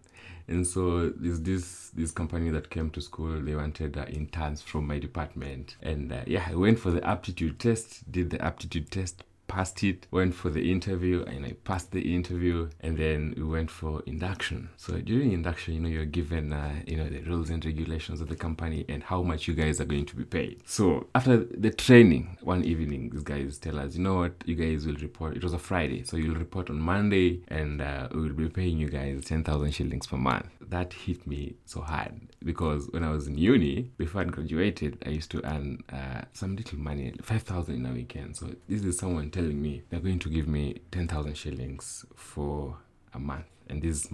And 0.47 0.67
so 0.67 1.09
there's 1.09 1.41
this 1.41 1.91
this 1.95 2.11
company 2.11 2.50
that 2.50 2.69
came 2.69 2.91
to 2.91 3.00
school. 3.00 3.41
They 3.41 3.55
wanted 3.55 3.97
uh, 3.97 4.05
interns 4.09 4.61
from 4.61 4.87
my 4.87 4.99
department, 4.99 5.76
and 5.81 6.12
uh, 6.12 6.21
yeah, 6.26 6.47
I 6.50 6.55
went 6.55 6.79
for 6.79 6.91
the 6.91 7.03
aptitude 7.07 7.59
test. 7.59 8.11
Did 8.12 8.31
the 8.31 8.43
aptitude 8.45 8.91
test, 8.91 9.25
passed 9.47 9.83
it, 9.85 10.07
went 10.11 10.35
for 10.35 10.51
the 10.51 10.71
interview, 10.71 11.23
and 11.25 11.45
I 11.45 11.53
passed 11.65 11.91
the 11.93 12.15
interview, 12.15 12.71
and 12.81 12.97
then 12.97 13.35
we 13.37 13.45
went 13.45 13.71
for 13.71 14.03
induction. 14.07 14.71
So 14.77 14.99
during 14.99 15.33
induction, 15.33 15.75
you 15.75 15.81
know, 15.81 15.89
you're 15.89 16.05
given, 16.05 16.53
uh, 16.53 16.75
you 16.87 16.97
know, 16.97 17.09
the 17.09 17.21
rules 17.21 17.51
and 17.51 17.65
regulations 17.65 18.21
of 18.21 18.29
the 18.29 18.37
company 18.37 18.85
and 18.89 19.03
how 19.03 19.23
much 19.23 19.47
you 19.47 19.55
guys 19.55 19.81
are 19.81 19.85
going 19.85 20.07
to 20.07 20.17
be 20.17 20.25
paid. 20.25 20.63
So 20.67 21.09
after 21.15 21.37
the 21.39 21.71
training, 21.71 22.39
one 22.43 22.65
evening, 22.65 23.11
these 23.11 23.23
guys 23.23 23.59
tell 23.59 23.79
us, 23.79 23.95
you 23.97 24.03
know 24.03 24.17
what, 24.17 24.33
you 24.47 24.55
guys 24.55 24.87
will 24.87 24.97
report. 24.97 25.37
It 25.37 25.43
was 25.43 25.53
a 25.53 25.59
Friday, 25.59 26.05
so 26.05 26.17
you'll 26.17 26.37
report 26.37 26.71
on 26.71 26.81
Monday, 26.81 27.43
and 27.49 27.81
uh, 27.81 28.09
we'll 28.13 28.33
be 28.33 28.49
paying 28.49 28.79
you 28.79 28.89
guys 28.89 29.25
ten 29.25 29.45
thousand 29.45 29.73
shillings 29.73 30.07
per 30.07 30.17
month. 30.17 30.47
That 30.61 30.93
hit 30.93 31.27
me 31.27 31.57
so 31.67 31.83
hard 31.83 32.13
because 32.43 32.89
when 32.91 33.05
I 33.05 33.11
was 33.11 33.27
in 33.27 33.37
uni, 33.37 33.91
before 33.99 34.23
I 34.23 34.25
graduated, 34.25 35.03
I 35.07 35.11
used 35.11 35.31
to 35.33 35.45
earn 35.47 35.85
uh, 35.93 36.23
some 36.33 36.57
little 36.57 36.79
money, 36.79 37.15
five 37.23 37.43
thousand 37.43 37.77
in 37.77 37.87
a 37.87 37.93
weekend. 37.93 38.37
So 38.37 38.51
this 38.69 38.83
is 38.83 38.99
someone 38.99 39.31
telling 39.35 39.61
me 39.61 39.83
they're 39.91 40.00
going 40.00 40.21
to 40.21 40.29
give 40.29 40.47
me 40.47 40.81
ten 40.91 41.09
thousand 41.09 41.37
shillings 41.37 42.07
for 42.14 42.76
a 43.12 43.19
month 43.19 43.47
and 43.69 43.83
this 43.83 44.09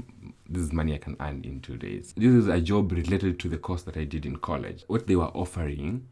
this 0.48 0.62
is 0.62 0.72
money 0.72 0.94
I 0.94 0.98
can 0.98 1.16
earn 1.20 1.42
in 1.44 1.60
two 1.60 1.76
days. 1.76 2.14
This 2.16 2.32
is 2.32 2.48
a 2.48 2.60
job 2.60 2.92
related 2.92 3.38
to 3.40 3.48
the 3.48 3.58
course 3.58 3.82
that 3.82 3.96
I 3.96 4.04
did 4.04 4.26
in 4.26 4.36
college. 4.36 4.84
What 4.86 5.06
they 5.06 5.16
were 5.16 5.28
offering, 5.28 6.06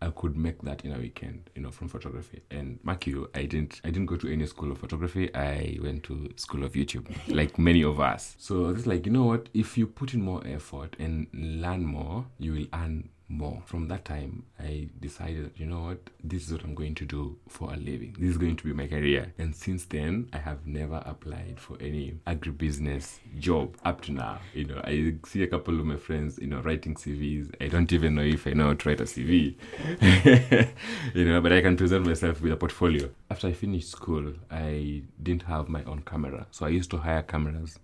I 0.00 0.10
could 0.10 0.36
make 0.36 0.62
that 0.62 0.84
in 0.84 0.92
a 0.92 0.98
weekend, 0.98 1.50
you 1.54 1.62
know, 1.62 1.70
from 1.70 1.88
photography. 1.88 2.42
And 2.50 2.78
mark 2.82 3.06
you, 3.06 3.28
I 3.34 3.44
didn't 3.44 3.80
I 3.84 3.90
didn't 3.90 4.06
go 4.06 4.16
to 4.16 4.32
any 4.32 4.46
school 4.46 4.70
of 4.72 4.78
photography. 4.78 5.34
I 5.34 5.78
went 5.82 6.04
to 6.04 6.30
school 6.36 6.64
of 6.64 6.72
YouTube, 6.72 7.06
like 7.28 7.58
many 7.58 7.82
of 7.82 8.00
us. 8.00 8.36
So 8.38 8.68
it's 8.68 8.86
like, 8.86 9.06
you 9.06 9.12
know 9.12 9.24
what, 9.24 9.48
if 9.54 9.76
you 9.76 9.86
put 9.86 10.14
in 10.14 10.22
more 10.22 10.42
effort 10.46 10.96
and 10.98 11.26
learn 11.32 11.84
more, 11.84 12.26
you 12.38 12.52
will 12.52 12.66
earn 12.72 13.08
more. 13.32 13.62
From 13.66 13.88
that 13.88 14.04
time, 14.04 14.44
I 14.60 14.88
decided, 15.00 15.52
you 15.56 15.66
know 15.66 15.82
what, 15.82 16.10
this 16.22 16.46
is 16.46 16.52
what 16.52 16.64
I'm 16.64 16.74
going 16.74 16.94
to 16.96 17.04
do 17.04 17.36
for 17.48 17.72
a 17.72 17.76
living. 17.76 18.14
This 18.18 18.30
is 18.30 18.38
going 18.38 18.56
to 18.56 18.64
be 18.64 18.72
my 18.72 18.86
career. 18.86 19.32
And 19.38 19.54
since 19.54 19.86
then, 19.86 20.28
I 20.32 20.38
have 20.38 20.66
never 20.66 21.02
applied 21.06 21.58
for 21.58 21.76
any 21.80 22.18
agribusiness 22.26 23.18
job 23.38 23.76
up 23.84 24.02
to 24.02 24.12
now. 24.12 24.40
You 24.54 24.66
know, 24.66 24.80
I 24.84 25.14
see 25.26 25.42
a 25.42 25.46
couple 25.46 25.80
of 25.80 25.86
my 25.86 25.96
friends, 25.96 26.38
you 26.38 26.46
know, 26.46 26.60
writing 26.60 26.94
CVs. 26.94 27.54
I 27.60 27.68
don't 27.68 27.92
even 27.92 28.14
know 28.14 28.22
if 28.22 28.46
I 28.46 28.52
know 28.52 28.68
how 28.68 28.74
to 28.74 28.88
write 28.88 29.00
a 29.00 29.04
CV, 29.04 29.56
you 31.14 31.24
know, 31.24 31.40
but 31.40 31.52
I 31.52 31.60
can 31.62 31.76
present 31.76 32.06
myself 32.06 32.40
with 32.40 32.52
a 32.52 32.56
portfolio. 32.56 33.08
After 33.30 33.48
I 33.48 33.52
finished 33.52 33.88
school, 33.88 34.34
I 34.50 35.02
didn't 35.22 35.42
have 35.42 35.68
my 35.68 35.82
own 35.84 36.02
camera. 36.02 36.46
So 36.50 36.66
I 36.66 36.68
used 36.68 36.90
to 36.90 36.98
hire 36.98 37.22
cameras 37.22 37.78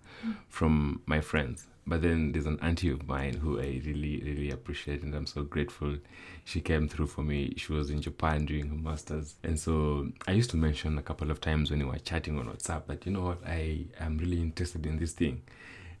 from 0.47 1.01
my 1.05 1.21
friends. 1.21 1.67
But 1.89 2.03
then 2.03 2.31
there's 2.33 2.45
an 2.45 2.59
auntie 2.61 2.91
of 2.91 3.07
mine 3.07 3.33
who 3.33 3.59
I 3.59 3.81
really, 3.83 4.21
really 4.23 4.51
appreciate, 4.51 5.01
and 5.01 5.15
I'm 5.15 5.25
so 5.25 5.41
grateful. 5.41 5.97
She 6.45 6.61
came 6.61 6.87
through 6.87 7.07
for 7.07 7.23
me. 7.23 7.55
She 7.57 7.73
was 7.73 7.89
in 7.89 7.99
Japan 7.99 8.45
doing 8.45 8.69
her 8.69 8.75
masters, 8.75 9.33
and 9.43 9.59
so 9.59 10.07
I 10.27 10.33
used 10.33 10.51
to 10.51 10.57
mention 10.57 10.99
a 10.99 11.01
couple 11.01 11.31
of 11.31 11.41
times 11.41 11.71
when 11.71 11.79
we 11.79 11.85
were 11.85 11.97
chatting 11.97 12.37
on 12.37 12.45
WhatsApp 12.45 12.85
that 12.85 13.07
you 13.07 13.11
know 13.11 13.23
what, 13.23 13.39
I 13.43 13.85
am 13.99 14.19
really 14.19 14.39
interested 14.39 14.85
in 14.85 14.99
this 14.99 15.13
thing. 15.13 15.41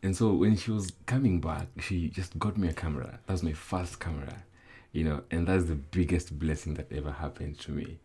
And 0.03 0.15
so 0.15 0.31
when 0.33 0.55
she 0.57 0.69
was 0.69 0.91
coming 1.07 1.41
back, 1.41 1.67
she 1.79 2.07
just 2.09 2.37
got 2.37 2.55
me 2.55 2.67
a 2.67 2.73
camera. 2.73 3.19
That 3.25 3.33
was 3.33 3.41
my 3.41 3.53
first 3.53 3.99
camera, 3.99 4.43
you 4.91 5.03
know, 5.03 5.23
and 5.31 5.47
that's 5.47 5.65
the 5.65 5.75
biggest 5.75 6.37
blessing 6.37 6.75
that 6.75 6.91
ever 6.91 7.11
happened 7.11 7.59
to 7.61 7.71
me. 7.71 7.97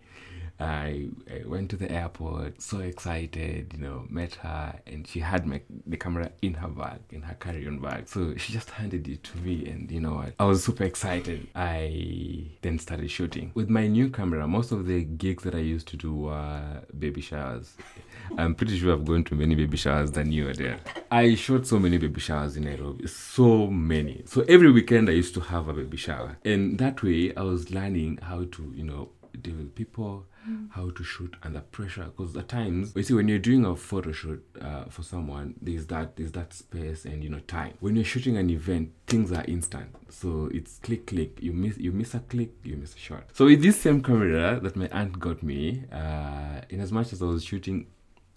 I, 0.61 1.09
I 1.29 1.47
went 1.47 1.71
to 1.71 1.77
the 1.77 1.91
airport, 1.91 2.63
so 2.63 2.79
excited, 2.79 3.73
you 3.77 3.81
know, 3.81 4.07
met 4.09 4.35
her, 4.37 4.79
and 4.87 5.07
she 5.07 5.21
had 5.21 5.47
my 5.47 5.61
the 5.87 5.97
camera 5.97 6.31
in 6.43 6.55
her 6.55 6.69
bag, 6.69 7.01
in 7.11 7.23
her 7.23 7.35
carry-on 7.35 7.81
bag. 7.81 8.09
So 8.09 8.37
she 8.37 8.53
just 8.53 8.71
handed 8.71 9.09
it 9.09 9.25
to 9.25 9.39
me, 9.39 9.67
and 9.67 9.91
you 9.91 10.01
know 10.01 10.15
what? 10.15 10.35
I 10.39 10.45
was 10.45 10.65
super 10.65 10.85
excited. 10.85 11.49
I 11.57 12.51
then 12.63 12.79
started 12.79 13.11
shooting 13.11 13.51
with 13.55 13.69
my 13.69 13.89
new 13.89 14.11
camera. 14.11 14.47
Most 14.47 14.71
of 14.71 14.87
the 14.87 15.03
gigs 15.03 15.43
that 15.43 15.55
I 15.55 15.59
used 15.59 15.89
to 15.89 15.97
do 15.97 16.15
were 16.15 16.83
baby 16.97 17.21
showers. 17.21 17.77
I'm 18.39 18.55
pretty 18.55 18.79
sure 18.79 18.93
I've 18.93 19.05
gone 19.05 19.25
to 19.25 19.35
many 19.35 19.55
baby 19.55 19.77
showers 19.77 20.13
than 20.13 20.33
you 20.33 20.49
are 20.49 20.55
there. 20.55 20.79
I 21.11 21.35
shot 21.35 21.67
so 21.67 21.79
many 21.79 21.99
baby 21.99 22.21
showers 22.21 22.57
in 22.57 22.65
Nairobi, 22.65 23.07
so 23.09 23.67
many. 23.67 24.23
So 24.27 24.45
every 24.49 24.71
weekend 24.71 25.09
I 25.09 25.13
used 25.13 25.35
to 25.35 25.41
have 25.41 25.69
a 25.69 25.73
baby 25.73 25.97
shower, 25.97 26.39
and 26.45 26.79
that 26.79 27.03
way 27.03 27.35
I 27.35 27.43
was 27.43 27.71
learning 27.71 28.21
how 28.23 28.45
to, 28.45 28.73
you 28.75 28.85
know, 28.85 29.09
deal 29.41 29.57
with 29.57 29.75
people, 29.75 30.27
how 30.71 30.91
to 30.91 31.05
shoot 31.05 31.35
under 31.43 31.61
pressure. 31.61 32.05
Because 32.17 32.37
at 32.37 32.49
times, 32.49 32.93
you 32.95 33.03
see, 33.03 33.15
when 33.15 33.29
you're 33.29 33.39
doing 33.39 33.65
a 33.65 33.77
photo 33.77 34.13
shoot 34.13 34.45
uh, 34.61 34.85
for 34.85 35.03
someone, 35.03 35.55
there's 35.61 35.87
that 35.87 36.17
there's 36.17 36.33
that 36.33 36.53
space 36.53 37.05
and 37.05 37.23
you 37.23 37.31
know 37.31 37.41
time. 37.41 37.75
When 37.81 37.97
you're 37.97 38.05
shooting 38.05 38.37
an 38.37 38.51
event, 38.51 38.93
things 39.07 39.33
are 39.33 39.45
instant. 39.45 39.95
So 40.09 40.51
it's 40.53 40.79
click 40.79 41.07
click. 41.07 41.43
You 41.43 41.53
miss 41.53 41.79
you 41.79 41.93
miss 41.93 42.15
a 42.15 42.21
click, 42.21 42.53
you 42.63 42.77
miss 42.77 42.95
a 42.95 42.99
shot. 42.99 43.25
So 43.33 43.47
with 43.47 43.63
this 43.63 43.81
same 43.81 44.03
camera 44.03 44.61
that 44.61 44.77
my 44.77 44.89
aunt 44.89 45.19
got 45.19 45.43
me, 45.43 45.85
uh, 45.93 46.61
in 46.69 46.81
as 46.81 46.93
much 46.93 47.13
as 47.13 47.23
I 47.23 47.27
was 47.27 47.45
shooting 47.45 47.87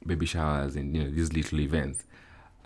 baby 0.06 0.26
showers 0.26 0.76
and 0.76 0.96
you 0.96 1.04
know 1.04 1.10
these 1.12 1.34
little 1.34 1.60
events. 1.60 2.04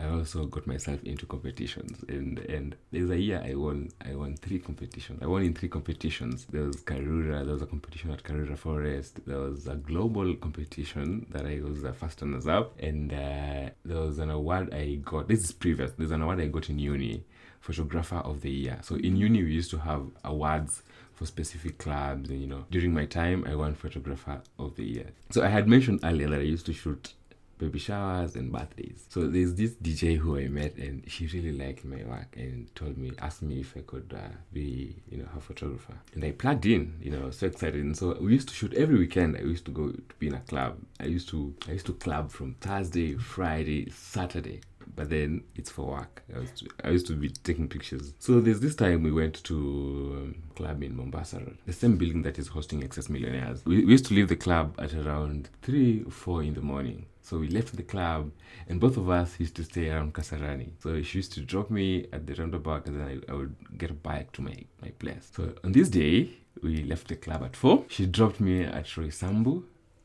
I 0.01 0.09
also 0.09 0.45
got 0.45 0.65
myself 0.65 1.03
into 1.03 1.25
competitions, 1.27 2.03
and 2.07 2.39
and 2.39 2.75
there's 2.91 3.11
a 3.11 3.19
year 3.19 3.43
I 3.45 3.53
won 3.53 3.89
I 4.03 4.15
won 4.15 4.35
three 4.35 4.57
competitions. 4.57 5.19
I 5.21 5.27
won 5.27 5.43
in 5.43 5.53
three 5.53 5.69
competitions. 5.69 6.47
There 6.49 6.63
was 6.63 6.77
Karura, 6.77 7.45
there 7.45 7.53
was 7.53 7.61
a 7.61 7.67
competition 7.67 8.11
at 8.11 8.23
Karura 8.23 8.57
Forest. 8.57 9.19
There 9.27 9.37
was 9.37 9.67
a 9.67 9.75
global 9.75 10.35
competition 10.35 11.27
that 11.29 11.45
I 11.45 11.61
was 11.61 11.83
the 11.83 11.93
first 11.93 12.21
runners 12.21 12.47
up, 12.47 12.79
and 12.79 13.13
uh, 13.13 13.69
there 13.85 14.01
was 14.01 14.17
an 14.17 14.31
award 14.31 14.73
I 14.73 14.95
got. 15.05 15.27
This 15.27 15.43
is 15.43 15.51
previous. 15.51 15.91
There's 15.91 16.11
an 16.11 16.23
award 16.23 16.41
I 16.41 16.47
got 16.47 16.69
in 16.69 16.79
uni, 16.79 17.23
photographer 17.59 18.17
of 18.17 18.41
the 18.41 18.49
year. 18.49 18.79
So 18.81 18.95
in 18.95 19.15
uni 19.15 19.43
we 19.43 19.51
used 19.51 19.69
to 19.71 19.77
have 19.79 20.07
awards 20.23 20.81
for 21.13 21.27
specific 21.27 21.77
clubs, 21.77 22.31
and 22.31 22.41
you 22.41 22.47
know 22.47 22.65
during 22.71 22.91
my 22.91 23.05
time 23.05 23.45
I 23.47 23.53
won 23.53 23.75
photographer 23.75 24.41
of 24.57 24.75
the 24.77 24.85
year. 24.85 25.11
So 25.29 25.43
I 25.43 25.49
had 25.49 25.67
mentioned 25.67 25.99
earlier 26.03 26.29
that 26.29 26.39
I 26.39 26.43
used 26.55 26.65
to 26.65 26.73
shoot 26.73 27.13
baby 27.61 27.79
showers 27.79 28.35
and 28.35 28.51
birthdays. 28.51 29.05
So 29.07 29.27
there's 29.27 29.53
this 29.53 29.71
DJ 29.75 30.17
who 30.17 30.37
I 30.37 30.47
met 30.47 30.75
and 30.77 31.03
she 31.07 31.27
really 31.27 31.51
liked 31.51 31.85
my 31.85 32.03
work 32.03 32.35
and 32.35 32.75
told 32.75 32.97
me, 32.97 33.11
asked 33.19 33.43
me 33.43 33.59
if 33.59 33.77
I 33.77 33.81
could 33.81 34.13
uh, 34.17 34.35
be, 34.51 34.95
you 35.09 35.19
know, 35.19 35.27
her 35.33 35.39
photographer. 35.39 35.93
And 36.13 36.25
I 36.25 36.31
plugged 36.31 36.65
in, 36.65 36.97
you 36.99 37.11
know, 37.11 37.29
so 37.29 37.45
excited. 37.45 37.83
And 37.83 37.95
so 37.95 38.17
we 38.19 38.33
used 38.33 38.49
to 38.49 38.55
shoot 38.55 38.73
every 38.73 38.97
weekend. 38.97 39.37
I 39.37 39.41
used 39.41 39.65
to 39.65 39.71
go 39.71 39.91
to 39.91 40.15
be 40.17 40.27
in 40.27 40.33
a 40.33 40.39
club. 40.39 40.79
I 40.99 41.05
used 41.05 41.29
to, 41.29 41.53
I 41.67 41.73
used 41.73 41.85
to 41.85 41.93
club 41.93 42.31
from 42.31 42.55
Thursday, 42.55 43.13
Friday, 43.15 43.91
Saturday. 43.91 44.61
But 44.95 45.09
then 45.09 45.43
it's 45.55 45.69
for 45.69 45.85
work. 45.85 46.23
I 46.35 46.39
used, 46.39 46.57
to, 46.57 46.69
I 46.83 46.89
used 46.89 47.07
to 47.07 47.13
be 47.15 47.29
taking 47.29 47.69
pictures. 47.69 48.13
So 48.19 48.41
there's 48.41 48.59
this 48.59 48.75
time 48.75 49.03
we 49.03 49.11
went 49.11 49.41
to 49.45 49.55
um, 49.55 50.35
club 50.55 50.83
in 50.83 50.97
Mombasa 50.97 51.37
Road, 51.37 51.57
the 51.65 51.73
same 51.73 51.95
building 51.95 52.23
that 52.23 52.37
is 52.39 52.49
hosting 52.49 52.83
Excess 52.83 53.07
Millionaires. 53.07 53.63
We, 53.65 53.85
we 53.85 53.91
used 53.91 54.07
to 54.07 54.13
leave 54.13 54.27
the 54.27 54.35
club 54.35 54.75
at 54.79 54.93
around 54.93 55.49
three 55.61 56.03
four 56.09 56.43
in 56.43 56.55
the 56.55 56.61
morning. 56.61 57.05
So 57.31 57.37
we 57.37 57.47
left 57.47 57.77
the 57.77 57.83
club, 57.83 58.29
and 58.67 58.77
both 58.77 58.97
of 58.97 59.09
us 59.09 59.39
used 59.39 59.55
to 59.55 59.63
stay 59.63 59.89
around 59.89 60.13
Kasarani. 60.13 60.71
So 60.83 61.01
she 61.01 61.19
used 61.19 61.31
to 61.31 61.39
drop 61.39 61.71
me 61.71 62.05
at 62.11 62.27
the 62.27 62.33
roundabout, 62.35 62.87
and 62.87 62.99
then 62.99 63.07
I, 63.07 63.31
I 63.31 63.35
would 63.35 63.55
get 63.77 64.03
bike 64.03 64.33
to 64.33 64.41
my, 64.41 64.57
my 64.81 64.89
place. 64.99 65.31
So 65.33 65.53
on 65.63 65.71
this 65.71 65.87
day, 65.87 66.29
we 66.61 66.83
left 66.83 67.07
the 67.07 67.15
club 67.15 67.41
at 67.43 67.55
4. 67.55 67.85
She 67.87 68.05
dropped 68.05 68.41
me 68.41 68.65
at 68.65 68.83
Roysambu. 68.83 69.63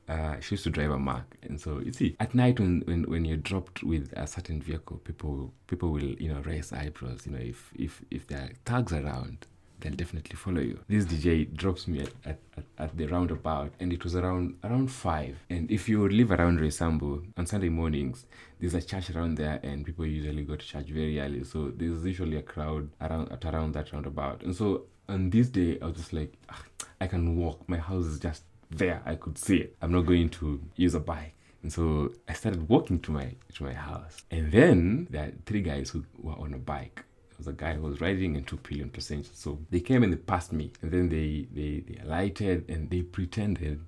Uh, 0.09 0.38
she 0.38 0.54
used 0.54 0.62
to 0.62 0.71
drive 0.71 0.92
a 0.92 1.00
Mack, 1.00 1.37
and 1.42 1.61
so 1.61 1.80
you 1.80 1.92
see, 1.92 2.14
at 2.21 2.33
night 2.33 2.61
when, 2.61 2.83
when 2.83 3.02
when 3.11 3.25
you're 3.25 3.37
dropped 3.37 3.83
with 3.83 4.12
a 4.16 4.28
certain 4.28 4.62
vehicle, 4.62 4.99
people 4.99 5.52
people 5.66 5.90
will 5.90 6.14
you 6.23 6.33
know 6.33 6.40
raise 6.42 6.73
eyebrows. 6.73 7.26
You 7.26 7.33
know, 7.33 7.42
if 7.42 7.73
if 7.75 8.02
if 8.12 8.28
there 8.28 8.42
are 8.42 8.50
thugs 8.64 8.92
around, 8.92 9.49
they'll 9.80 9.95
definitely 9.95 10.37
follow 10.37 10.61
you. 10.61 10.78
This 10.88 11.04
DJ 11.04 11.52
drops 11.54 11.87
me 11.87 12.00
at, 12.00 12.11
at, 12.25 12.38
at, 12.78 12.97
the 12.97 13.06
roundabout, 13.06 13.73
and 13.80 13.92
it 13.92 14.02
was 14.04 14.16
around 14.16 14.56
around 14.64 14.90
five. 14.90 15.37
And 15.50 15.71
if 15.71 15.88
you 15.88 16.09
live 16.09 16.30
around 16.30 16.61
Roysambu 16.61 17.26
on 17.37 17.47
Sunday 17.47 17.68
mornings, 17.68 18.26
there's 18.61 18.75
a 18.75 18.83
church 18.83 19.11
around 19.11 19.37
there, 19.37 19.61
and 19.62 19.85
people 19.85 20.06
usually 20.06 20.45
go 20.45 20.56
to 20.56 20.66
church 20.66 20.88
very 20.88 21.21
early. 21.21 21.45
So 21.45 21.73
there's 21.75 22.04
usually 22.04 22.37
a 22.37 22.42
crowd 22.42 22.90
around 23.00 23.33
at 23.33 23.45
around 23.45 23.73
that 23.75 23.92
roundabout. 23.92 24.42
And 24.42 24.54
so 24.54 24.85
on 25.09 25.30
this 25.30 25.49
day, 25.49 25.78
I 25.80 25.87
was 25.87 25.97
just 25.97 26.12
like, 26.12 26.33
"Ah, 26.49 26.62
I 27.00 27.06
can 27.06 27.37
walk. 27.37 27.68
My 27.68 27.78
house 27.78 28.06
is 28.06 28.18
just 28.18 28.42
there. 28.71 29.02
I 29.04 29.14
could 29.14 29.38
see 29.38 29.59
it. 29.59 29.76
I'm 29.83 29.92
not 29.92 30.06
going 30.06 30.28
to 30.30 30.61
use 30.76 30.95
a 30.95 31.00
bike. 31.00 31.35
And 31.62 31.73
so 31.73 32.12
I 32.28 32.33
started 32.33 32.68
walking 32.68 33.00
to 33.00 33.11
my 33.11 33.35
to 33.54 33.64
my 33.64 33.73
house. 33.73 34.23
And 34.30 34.52
then 34.52 35.09
there 35.11 35.25
are 35.25 35.33
three 35.47 35.62
guys 35.62 35.90
who 35.90 36.04
were 36.18 36.35
on 36.38 36.54
a 36.54 36.59
bike. 36.59 37.02
Was 37.38 37.47
a 37.49 37.52
guy 37.52 37.75
who 37.75 37.83
was 37.83 38.00
riding 38.00 38.37
and 38.37 38.47
two 38.47 38.57
pillion 38.57 38.90
passengers. 38.90 39.31
So 39.35 39.59
they 39.71 39.81
came 39.81 40.02
and 40.02 40.12
they 40.12 40.16
passed 40.16 40.52
me. 40.52 40.73
And 40.83 40.90
then 40.90 41.09
they, 41.09 41.47
they, 41.52 41.81
they 41.81 42.00
alighted 42.02 42.69
and 42.69 42.88
they 42.90 43.02
pretended 43.02 43.81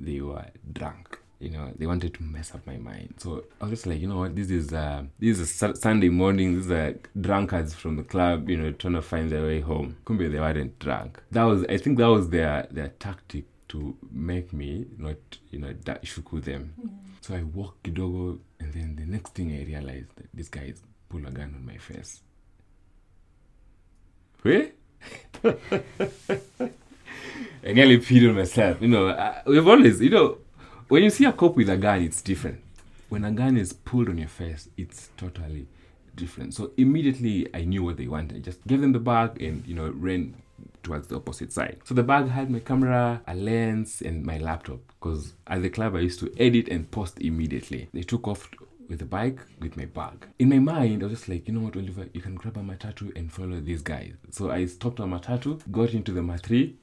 they 0.00 0.20
were 0.20 0.46
drunk. 0.72 1.18
You 1.38 1.50
know, 1.50 1.70
they 1.76 1.86
wanted 1.86 2.14
to 2.14 2.22
mess 2.22 2.54
up 2.54 2.66
my 2.66 2.78
mind. 2.78 3.14
So 3.18 3.44
I 3.60 3.64
was 3.64 3.72
just 3.72 3.86
like, 3.86 4.00
you 4.00 4.08
know 4.08 4.18
what, 4.20 4.34
this 4.34 4.50
is 4.50 4.72
uh 4.72 5.04
this 5.18 5.38
is 5.38 5.40
a 5.40 5.46
Su- 5.46 5.74
Sunday 5.74 6.08
morning, 6.08 6.56
these 6.56 6.70
are 6.70 6.98
drunkards 7.20 7.74
from 7.74 7.96
the 7.96 8.02
club, 8.04 8.48
you 8.48 8.56
know, 8.56 8.72
trying 8.72 8.94
to 8.94 9.02
find 9.02 9.30
their 9.30 9.42
way 9.42 9.60
home. 9.60 9.98
Kumbe 10.06 10.32
they 10.32 10.40
weren't 10.40 10.78
drunk. 10.78 11.22
That 11.30 11.44
was 11.44 11.64
I 11.68 11.76
think 11.76 11.98
that 11.98 12.06
was 12.08 12.30
their 12.30 12.66
their 12.70 12.88
tactic 12.88 13.44
to 13.68 13.96
make 14.10 14.52
me 14.54 14.86
not, 14.96 15.16
you 15.50 15.58
know, 15.58 15.72
da- 15.74 15.98
shuku 16.02 16.42
them. 16.42 16.72
So 17.20 17.34
I 17.34 17.42
walked 17.42 17.82
kidogo 17.84 18.38
and 18.60 18.72
then 18.72 18.96
the 18.96 19.04
next 19.04 19.34
thing 19.34 19.52
I 19.52 19.64
realized 19.64 20.16
that 20.16 20.28
this 20.32 20.48
guy 20.48 20.62
is 20.62 20.80
pull 21.10 21.26
a 21.26 21.30
gun 21.30 21.54
on 21.54 21.66
my 21.66 21.76
face. 21.76 22.22
Wait? 24.46 24.74
I 27.64 27.72
nearly 27.72 27.98
peed 27.98 28.28
on 28.28 28.36
myself. 28.36 28.80
You 28.80 28.86
know, 28.86 29.34
we've 29.44 29.66
always, 29.66 30.00
you 30.00 30.10
know, 30.10 30.38
when 30.86 31.02
you 31.02 31.10
see 31.10 31.24
a 31.24 31.32
cop 31.32 31.56
with 31.56 31.68
a 31.68 31.76
gun, 31.76 32.02
it's 32.02 32.22
different. 32.22 32.60
When 33.08 33.24
a 33.24 33.32
gun 33.32 33.56
is 33.56 33.72
pulled 33.72 34.08
on 34.08 34.18
your 34.18 34.28
face, 34.28 34.68
it's 34.76 35.10
totally 35.16 35.66
different. 36.14 36.54
So 36.54 36.70
immediately 36.76 37.48
I 37.52 37.64
knew 37.64 37.82
what 37.82 37.96
they 37.96 38.06
wanted. 38.06 38.36
I 38.36 38.40
just 38.40 38.64
gave 38.68 38.80
them 38.80 38.92
the 38.92 39.00
bag 39.00 39.42
and 39.42 39.66
you 39.66 39.74
know 39.74 39.90
ran 39.90 40.36
towards 40.84 41.08
the 41.08 41.16
opposite 41.16 41.52
side. 41.52 41.80
So 41.82 41.94
the 41.94 42.04
bag 42.04 42.28
had 42.28 42.48
my 42.48 42.60
camera, 42.60 43.22
a 43.26 43.34
lens, 43.34 44.00
and 44.00 44.24
my 44.24 44.38
laptop. 44.38 44.78
Because 45.00 45.32
at 45.48 45.62
the 45.62 45.70
club 45.70 45.96
I 45.96 46.00
used 46.00 46.20
to 46.20 46.32
edit 46.38 46.68
and 46.68 46.88
post 46.88 47.20
immediately. 47.20 47.88
They 47.92 48.02
took 48.02 48.28
off 48.28 48.48
with 48.88 49.02
a 49.02 49.04
bike 49.04 49.40
with 49.60 49.76
my 49.76 49.84
bag. 49.86 50.26
In 50.38 50.48
my 50.48 50.58
mind, 50.58 51.02
I 51.02 51.06
was 51.06 51.18
just 51.18 51.28
like, 51.28 51.46
you 51.48 51.54
know 51.54 51.60
what, 51.60 51.76
Oliver, 51.76 52.08
you 52.12 52.20
can 52.20 52.34
grab 52.34 52.56
a 52.56 52.60
matatu 52.60 53.14
and 53.16 53.32
follow 53.32 53.60
these 53.60 53.82
guys. 53.82 54.12
So 54.30 54.50
I 54.50 54.66
stopped 54.66 55.00
on 55.00 55.10
matatu, 55.10 55.60
got 55.70 55.92
into 55.94 56.12
the 56.12 56.22
matri. 56.22 56.76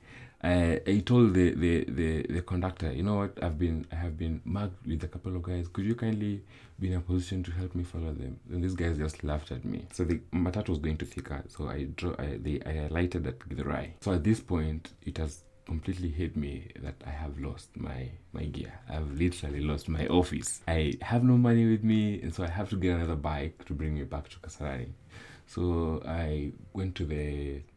Uh, 0.44 0.76
I 0.86 1.02
told 1.06 1.34
the, 1.34 1.52
the, 1.52 1.86
the, 1.86 2.24
the 2.24 2.42
conductor, 2.42 2.92
you 2.92 3.04
know 3.04 3.16
what, 3.16 3.42
I've 3.42 3.58
been 3.58 3.88
I 3.94 3.96
have 3.96 4.18
been 4.18 4.42
mugged 4.44 4.86
with 4.86 5.02
a 5.04 5.08
couple 5.08 5.34
of 5.38 5.44
guys. 5.44 5.70
Could 5.70 5.86
you 5.86 5.96
kindly 5.96 6.44
be 6.78 6.90
in 6.92 6.98
a 6.98 7.00
position 7.00 7.44
to 7.44 7.52
help 7.52 7.74
me 7.76 7.86
follow 7.86 8.12
them? 8.12 8.38
And 8.52 8.62
these 8.62 8.74
guys 8.76 8.98
just 8.98 9.24
laughed 9.24 9.54
at 9.54 9.64
me. 9.64 9.86
So 9.94 10.04
the 10.04 10.20
matatu 10.34 10.70
was 10.70 10.80
going 10.80 10.98
to 10.98 11.06
Thika, 11.06 11.50
so 11.50 11.70
I 11.70 11.84
draw 11.96 12.14
I, 12.20 12.40
they, 12.42 12.60
I 12.66 12.88
alighted 12.88 13.26
at 13.26 13.40
Githurai. 13.40 13.92
So 14.02 14.12
at 14.12 14.26
this 14.26 14.42
point, 14.42 14.90
it 15.04 15.18
has 15.18 15.44
completely 15.74 16.10
hit 16.10 16.34
me 16.46 16.54
that 16.86 16.96
I 17.12 17.14
have 17.24 17.40
lost 17.48 17.70
my 17.88 18.00
my 18.38 18.46
gear. 18.58 18.74
I've 18.96 19.12
literally 19.24 19.62
lost 19.72 19.86
my 19.98 20.06
office. 20.20 20.52
I 20.68 20.80
have 21.12 21.24
no 21.32 21.38
money 21.48 21.66
with 21.74 21.84
me, 21.94 22.02
and 22.22 22.34
so 22.36 22.44
I 22.44 22.52
have 22.60 22.70
to 22.74 22.78
get 22.86 22.96
another 22.98 23.16
bike 23.32 23.56
to 23.68 23.74
bring 23.80 23.94
me 24.00 24.04
back 24.16 24.30
to 24.34 24.38
Kasarani. 24.46 24.90
So 25.54 25.64
I 26.06 26.52
went 26.80 26.96
to 27.00 27.06
the 27.14 27.26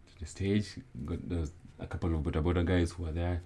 to 0.08 0.14
the 0.20 0.26
stage. 0.34 0.68
Got 1.10 1.22
was 1.28 1.52
a 1.86 1.86
couple 1.92 2.14
of 2.16 2.22
boda 2.26 2.42
boda 2.48 2.64
guys 2.74 2.92
who 2.92 3.04
were 3.04 3.16
there. 3.22 3.38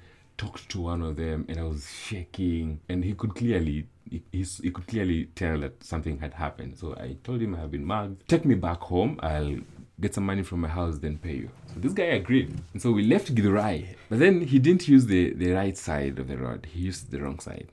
Talked 0.42 0.68
to 0.70 0.80
one 0.80 1.02
of 1.08 1.16
them, 1.22 1.44
and 1.48 1.56
I 1.62 1.64
was 1.72 1.82
shaking, 2.08 2.80
and 2.88 3.04
he 3.04 3.12
could 3.14 3.34
clearly. 3.42 3.78
He, 4.12 4.22
he's- 4.32 4.60
he 4.66 4.70
could 4.76 4.86
clearly 4.92 5.18
tell 5.40 5.58
that 5.64 5.84
something 5.84 6.16
had 6.24 6.34
happened. 6.44 6.78
So 6.82 6.94
I 7.06 7.08
told 7.28 7.40
him 7.44 7.54
I 7.54 7.60
have 7.64 7.70
been 7.76 7.84
mugged. 7.84 8.26
Take 8.34 8.44
me 8.52 8.56
back 8.68 8.80
home. 8.92 9.12
I'll 9.32 9.58
get 10.00 10.14
some 10.14 10.24
money 10.26 10.42
from 10.42 10.60
my 10.60 10.68
house, 10.68 10.98
then 10.98 11.18
pay 11.18 11.34
you. 11.34 11.50
So 11.66 11.80
this 11.80 11.92
guy 11.92 12.04
agreed. 12.04 12.56
And 12.72 12.80
so 12.80 12.92
we 12.92 13.04
left 13.04 13.34
Githurai. 13.34 13.96
But 14.08 14.18
then 14.18 14.40
he 14.40 14.58
didn't 14.58 14.88
use 14.88 15.06
the, 15.06 15.34
the 15.34 15.52
right 15.52 15.76
side 15.76 16.18
of 16.18 16.28
the 16.28 16.36
road, 16.36 16.66
he 16.72 16.80
used 16.80 17.10
the 17.10 17.20
wrong 17.20 17.38
side. 17.38 17.68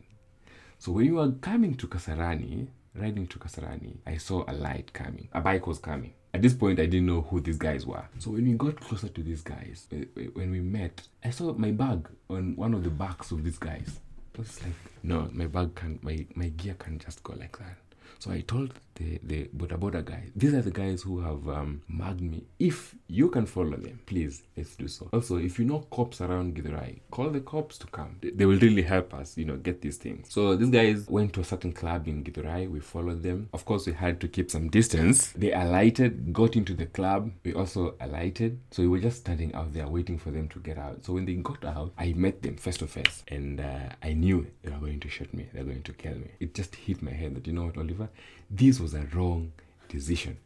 So 0.80 0.92
when 0.92 1.06
we 1.06 1.12
were 1.12 1.32
coming 1.32 1.76
to 1.76 1.88
Kasarani, 1.88 2.68
riding 2.96 3.28
to 3.28 3.40
Kasarani, 3.40 3.98
I 4.06 4.18
saw 4.18 4.44
a 4.48 4.54
light 4.54 4.94
coming. 4.94 5.28
A 5.34 5.42
bike 5.42 5.66
was 5.68 5.80
coming. 5.80 6.14
At 6.34 6.42
this 6.42 6.54
point, 6.54 6.80
I 6.80 6.86
didn't 6.86 7.08
know 7.08 7.22
who 7.22 7.40
these 7.40 7.58
guys 7.58 7.86
were. 7.86 8.04
So 8.20 8.32
when 8.32 8.46
we 8.46 8.54
got 8.54 8.80
closer 8.80 9.08
to 9.08 9.24
these 9.24 9.42
guys, 9.42 9.88
eh, 9.92 10.04
eh, 10.18 10.26
when 10.34 10.52
we 10.52 10.60
met, 10.60 11.02
I 11.24 11.32
saw 11.32 11.54
my 11.54 11.72
bag 11.72 12.08
on 12.30 12.56
one 12.56 12.74
of 12.74 12.84
the 12.84 12.90
backs 12.90 13.32
of 13.32 13.44
these 13.44 13.58
guys. 13.58 14.00
I 14.36 14.42
was 14.42 14.62
like, 14.62 14.74
no, 15.02 15.30
my 15.32 15.48
bag 15.48 15.74
can, 15.74 15.98
my, 16.04 16.26
my 16.36 16.50
gear 16.50 16.76
can't 16.78 17.04
just 17.04 17.24
go 17.24 17.34
like 17.34 17.58
that. 17.58 17.78
So 18.20 18.32
I 18.32 18.42
told 18.42 18.74
the 18.98 19.20
the 19.24 19.50
Boda 19.56 19.77
Boda 19.77 20.04
guy, 20.04 20.24
these 20.36 20.54
are 20.54 20.62
the 20.62 20.72
guys 20.72 21.01
who 21.01 21.20
have 21.22 21.48
um, 21.48 21.82
mugged 21.88 22.22
me. 22.22 22.44
If 22.60 22.96
you 23.08 23.30
can 23.30 23.46
follow 23.46 23.77
them, 23.77 24.00
please 24.06 24.44
let's 24.56 24.75
do 24.75 24.88
so. 24.88 25.10
Also, 25.13 25.38
if 25.38 25.60
you 25.60 25.66
know 25.66 25.80
cops 25.92 26.22
around 26.22 26.56
Githurai, 26.56 27.00
call 27.12 27.30
the 27.30 27.42
cops 27.42 27.77
to 27.80 27.88
come. 27.88 28.18
They, 28.22 28.32
they 28.32 28.46
will 28.46 28.60
really 28.60 28.82
help 28.82 29.13
us, 29.13 29.38
you 29.38 29.46
know, 29.46 29.58
get 29.58 29.82
these 29.82 29.98
things. 29.98 30.27
So 30.30 30.56
these 30.56 30.70
guys 30.70 31.06
went 31.08 31.34
to 31.34 31.42
a 31.42 31.44
certain 31.44 31.74
club 31.74 32.08
in 32.08 32.24
Githurai. 32.24 32.70
We 32.70 32.80
followed 32.80 33.24
them. 33.24 33.50
Of 33.54 33.66
course, 33.66 33.86
we 33.88 33.94
had 33.94 34.20
to 34.22 34.27
keep 34.27 34.51
some 34.51 34.70
distance. 34.70 35.32
They 35.32 35.51
alighted, 35.54 36.34
got 36.34 36.56
into 36.56 36.74
the 36.74 36.86
club. 36.88 37.32
We 37.44 37.54
also 37.54 37.96
alighted. 38.01 38.60
So 38.72 38.82
we 38.84 38.89
were 38.89 39.00
just 39.00 39.20
standing 39.20 39.54
out 39.54 39.74
there 39.74 39.88
waiting 39.88 40.18
for 40.18 40.32
them 40.32 40.48
to 40.50 40.60
get 40.60 40.77
out. 40.77 41.06
So 41.06 41.13
when 41.13 41.25
they 41.25 41.34
got 41.36 41.63
out, 41.63 41.94
I 41.98 42.13
met 42.13 42.42
them 42.42 42.58
face 42.58 42.77
to 42.77 42.88
face, 42.88 43.24
and 43.27 43.60
uh, 43.60 43.89
I 44.01 44.13
knew 44.13 44.48
they 44.63 44.72
were 44.72 44.80
going 44.80 45.00
to 45.01 45.10
shoot 45.10 45.34
me. 45.34 45.48
They're 45.54 45.63
going 45.63 45.84
to 45.84 45.94
kill 45.94 46.16
me. 46.16 46.32
It 46.39 46.54
just 46.54 46.75
hit 46.75 47.01
my 47.01 47.12
head 47.12 47.36
that 47.36 47.48
you 47.48 47.54
know 47.54 47.66
what, 47.66 47.77
Oliver, 47.77 48.10
this 48.50 48.80
was 48.80 48.94
a 48.94 49.06
wrong 49.13 49.51
decision. 49.89 50.38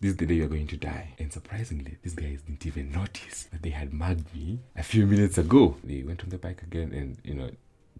This 0.00 0.12
is 0.12 0.16
the 0.16 0.26
day 0.26 0.34
you're 0.34 0.48
going 0.48 0.66
to 0.66 0.76
die. 0.76 1.14
And 1.18 1.32
surprisingly, 1.32 1.96
these 2.02 2.14
guys 2.14 2.40
didn't 2.42 2.66
even 2.66 2.92
notice 2.92 3.44
that 3.52 3.62
they 3.62 3.70
had 3.70 3.92
mugged 3.92 4.34
me 4.34 4.60
a 4.76 4.82
few 4.82 5.06
minutes 5.06 5.38
ago. 5.38 5.76
They 5.82 6.02
went 6.02 6.22
on 6.22 6.30
the 6.30 6.38
bike 6.38 6.62
again 6.62 6.92
and, 6.92 7.18
you 7.24 7.34
know, 7.34 7.50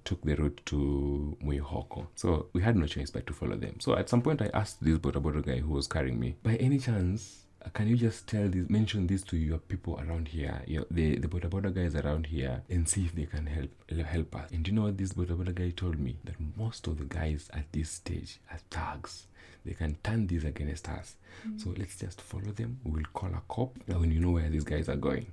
took 0.04 0.20
the 0.22 0.35
route 0.35 0.61
to 0.66 1.37
Mwihoko. 1.42 2.06
So 2.14 2.46
we 2.52 2.62
had 2.62 2.76
no 2.76 2.87
choice 2.87 3.11
but 3.11 3.26
to 3.26 3.32
follow 3.32 3.56
them. 3.56 3.80
So 3.80 3.96
at 3.96 4.09
some 4.09 4.20
point, 4.20 4.42
I 4.42 4.50
asked 4.52 4.85
this 4.85 4.98
Boda 4.98 5.44
guy 5.44 5.61
who 5.61 5.72
was 5.72 5.87
carrying 5.87 6.20
me, 6.20 6.37
by 6.42 6.56
any 6.56 6.78
chance, 6.78 7.43
can 7.72 7.88
you 7.88 7.96
just 7.96 8.27
tell 8.27 8.48
this, 8.48 8.68
mention 8.68 9.07
this 9.07 9.22
to 9.24 9.37
your 9.37 9.59
people 9.59 9.98
around 10.00 10.29
here, 10.29 10.62
your, 10.66 10.85
the 10.90 11.16
the 11.16 11.29
Boda 11.29 11.48
Boda 11.48 11.74
guys 11.74 11.94
around 11.94 12.27
here, 12.27 12.62
and 12.68 12.88
see 12.88 13.05
if 13.05 13.14
they 13.14 13.27
can 13.27 13.46
help 13.46 13.70
help 14.07 14.37
us? 14.37 14.50
And 14.50 14.66
you 14.66 14.74
know 14.74 14.83
what 14.83 14.98
this 14.98 15.12
Boda 15.12 15.37
Boda 15.37 15.55
guy 15.55 15.70
told 15.70 15.98
me? 15.98 16.16
That 16.24 16.35
most 16.57 16.87
of 16.87 16.98
the 16.98 17.05
guys 17.05 17.48
at 17.53 17.72
this 17.72 17.90
stage 17.90 18.38
are 18.50 18.59
thugs. 18.70 19.27
They 19.64 19.72
can 19.72 19.96
turn 20.03 20.27
this 20.27 20.44
against 20.44 20.88
us. 20.90 21.16
Mm. 21.48 21.61
So 21.61 21.74
let's 21.77 21.96
just 21.96 22.20
follow 22.20 22.53
them. 22.53 22.81
We 22.85 22.92
will 22.92 23.09
call 23.14 23.31
a 23.31 23.42
cop 23.48 23.72
when 23.87 24.11
you 24.11 24.20
know 24.20 24.33
where 24.33 24.50
these 24.50 24.64
guys 24.64 24.90
are 24.90 24.96
going. 24.96 25.27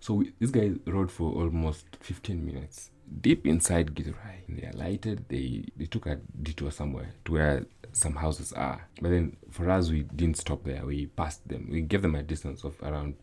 So 0.00 0.14
we, 0.14 0.32
this 0.38 0.50
guy 0.50 0.72
rode 0.86 1.10
for 1.10 1.32
almost 1.32 1.86
15 2.00 2.44
minutes 2.44 2.90
deep 3.20 3.46
inside 3.46 3.94
Githurai. 3.94 4.36
They 4.48 4.66
alighted. 4.68 5.24
They 5.28 5.64
they 5.76 5.86
took 5.86 6.06
a 6.06 6.16
detour 6.42 6.70
somewhere 6.70 7.14
to 7.24 7.32
where 7.32 7.66
some 7.92 8.16
houses 8.16 8.52
are. 8.52 8.88
But 9.00 9.10
then 9.10 9.36
for 9.50 9.68
us, 9.70 9.90
we 9.90 10.02
didn't 10.02 10.38
stop 10.38 10.64
there. 10.64 10.84
We 10.84 11.06
passed 11.06 11.46
them. 11.48 11.68
We 11.70 11.82
gave 11.82 12.02
them 12.02 12.14
a 12.14 12.22
distance 12.22 12.64
of 12.64 12.80
around 12.82 13.14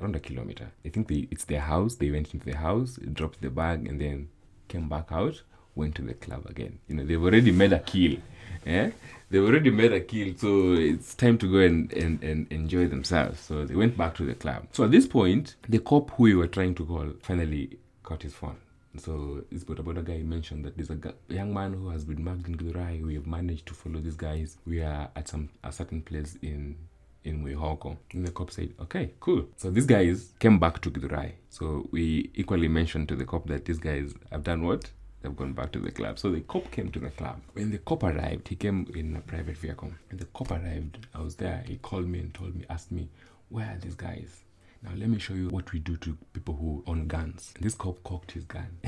around 0.00 0.16
a 0.16 0.20
kilometer. 0.20 0.72
I 0.84 0.88
think 0.88 1.08
they, 1.08 1.28
it's 1.30 1.44
their 1.44 1.60
house. 1.60 1.94
They 1.96 2.10
went 2.10 2.34
into 2.34 2.46
the 2.46 2.56
house, 2.56 2.98
dropped 3.12 3.40
the 3.40 3.50
bag, 3.50 3.86
and 3.88 4.00
then 4.00 4.28
came 4.68 4.88
back 4.88 5.08
out. 5.10 5.42
Went 5.76 5.96
to 5.96 6.02
the 6.02 6.14
club 6.14 6.46
again. 6.46 6.78
You 6.86 6.96
know, 6.96 7.04
they've 7.04 7.22
already 7.22 7.50
made 7.50 7.72
a 7.72 7.80
kill. 7.80 8.18
Yeah, 8.64 8.90
they've 9.28 9.42
already 9.42 9.70
made 9.70 9.92
a 9.92 10.00
kill, 10.00 10.34
so 10.36 10.74
it's 10.74 11.14
time 11.14 11.36
to 11.38 11.50
go 11.50 11.58
and, 11.58 11.92
and, 11.92 12.22
and 12.22 12.46
enjoy 12.50 12.86
themselves. 12.86 13.40
So 13.40 13.64
they 13.64 13.74
went 13.74 13.96
back 13.96 14.14
to 14.16 14.24
the 14.24 14.34
club. 14.34 14.68
So 14.72 14.84
at 14.84 14.92
this 14.92 15.06
point, 15.06 15.56
the 15.68 15.80
cop 15.80 16.10
who 16.12 16.22
we 16.22 16.34
were 16.34 16.46
trying 16.46 16.74
to 16.76 16.86
call 16.86 17.12
finally 17.22 17.78
got 18.04 18.22
his 18.22 18.34
phone. 18.34 18.56
So 18.96 19.44
this 19.50 19.64
Boda 19.64 20.04
guy 20.04 20.18
mentioned 20.18 20.64
that 20.64 20.76
there's 20.76 20.90
a 20.90 21.14
young 21.32 21.52
man 21.52 21.72
who 21.74 21.88
has 21.90 22.04
been 22.04 22.22
mugged 22.22 22.46
in 22.46 22.56
Githurai. 22.56 23.04
We 23.04 23.14
have 23.14 23.26
managed 23.26 23.66
to 23.66 23.74
follow 23.74 24.00
these 24.00 24.16
guys. 24.16 24.56
We 24.66 24.82
are 24.82 25.10
at 25.16 25.28
some 25.28 25.48
a 25.62 25.72
certain 25.72 26.02
place 26.02 26.38
in 26.42 26.76
in 27.24 27.42
Mwihoko. 27.42 27.96
And 28.12 28.26
the 28.26 28.30
cop 28.30 28.50
said, 28.50 28.74
okay, 28.80 29.12
cool. 29.18 29.46
So 29.56 29.70
these 29.70 29.86
guys 29.86 30.32
came 30.38 30.58
back 30.58 30.80
to 30.82 30.90
Githurai. 30.90 31.32
So 31.48 31.88
we 31.90 32.30
equally 32.34 32.68
mentioned 32.68 33.08
to 33.08 33.16
the 33.16 33.24
cop 33.24 33.46
that 33.48 33.64
these 33.64 33.78
guys 33.78 34.14
have 34.30 34.44
done 34.44 34.64
what? 34.64 34.90
They've 35.22 35.34
gone 35.34 35.54
back 35.54 35.72
to 35.72 35.78
the 35.78 35.90
club. 35.90 36.18
So 36.18 36.30
the 36.30 36.42
cop 36.42 36.70
came 36.70 36.90
to 36.92 36.98
the 37.00 37.08
club. 37.08 37.40
When 37.54 37.70
the 37.70 37.78
cop 37.78 38.02
arrived, 38.02 38.48
he 38.48 38.56
came 38.56 38.86
in 38.94 39.16
a 39.16 39.20
private 39.20 39.56
vehicle. 39.56 39.90
When 40.10 40.18
the 40.18 40.26
cop 40.26 40.50
arrived, 40.50 41.06
I 41.14 41.22
was 41.22 41.36
there. 41.36 41.64
He 41.66 41.76
called 41.76 42.06
me 42.06 42.18
and 42.18 42.34
told 42.34 42.54
me, 42.54 42.66
asked 42.68 42.92
me, 42.92 43.08
where 43.48 43.70
are 43.70 43.78
these 43.78 43.94
guys? 43.94 44.42
Now 44.84 44.90
let 44.96 45.08
me 45.08 45.18
show 45.18 45.34
you 45.34 45.48
what 45.48 45.72
we 45.72 45.78
do 45.78 45.96
to 45.98 46.16
people 46.32 46.54
who 46.54 46.84
own 46.86 47.06
guns. 47.06 47.54
This 47.60 47.74
cop 47.74 48.02
cocked 48.04 48.32
his 48.32 48.44
gun. 48.44 48.68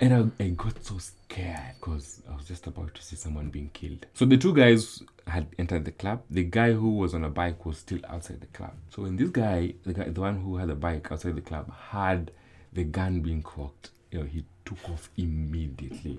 and 0.00 0.32
I, 0.40 0.44
I 0.44 0.48
got 0.48 0.84
so 0.84 0.98
scared 0.98 1.76
because 1.78 2.20
I 2.30 2.34
was 2.34 2.46
just 2.46 2.66
about 2.66 2.94
to 2.94 3.02
see 3.02 3.16
someone 3.16 3.48
being 3.48 3.70
killed. 3.72 4.06
So 4.14 4.24
the 4.24 4.36
two 4.36 4.52
guys 4.54 5.02
had 5.26 5.46
entered 5.58 5.84
the 5.84 5.92
club. 5.92 6.22
The 6.30 6.44
guy 6.44 6.72
who 6.72 6.96
was 6.96 7.14
on 7.14 7.24
a 7.24 7.30
bike 7.30 7.64
was 7.64 7.78
still 7.78 8.00
outside 8.08 8.40
the 8.40 8.46
club. 8.48 8.72
So 8.90 9.02
when 9.02 9.16
this 9.16 9.30
guy, 9.30 9.74
the 9.84 9.92
guy, 9.92 10.08
the 10.08 10.20
one 10.20 10.40
who 10.40 10.56
had 10.56 10.70
a 10.70 10.74
bike 10.74 11.10
outside 11.10 11.36
the 11.36 11.40
club, 11.40 11.72
had 11.90 12.32
the 12.72 12.84
gun 12.84 13.20
being 13.20 13.42
cocked, 13.42 13.90
you 14.10 14.18
know, 14.18 14.24
he 14.24 14.44
took 14.64 14.90
off 14.90 15.10
immediately. 15.16 16.18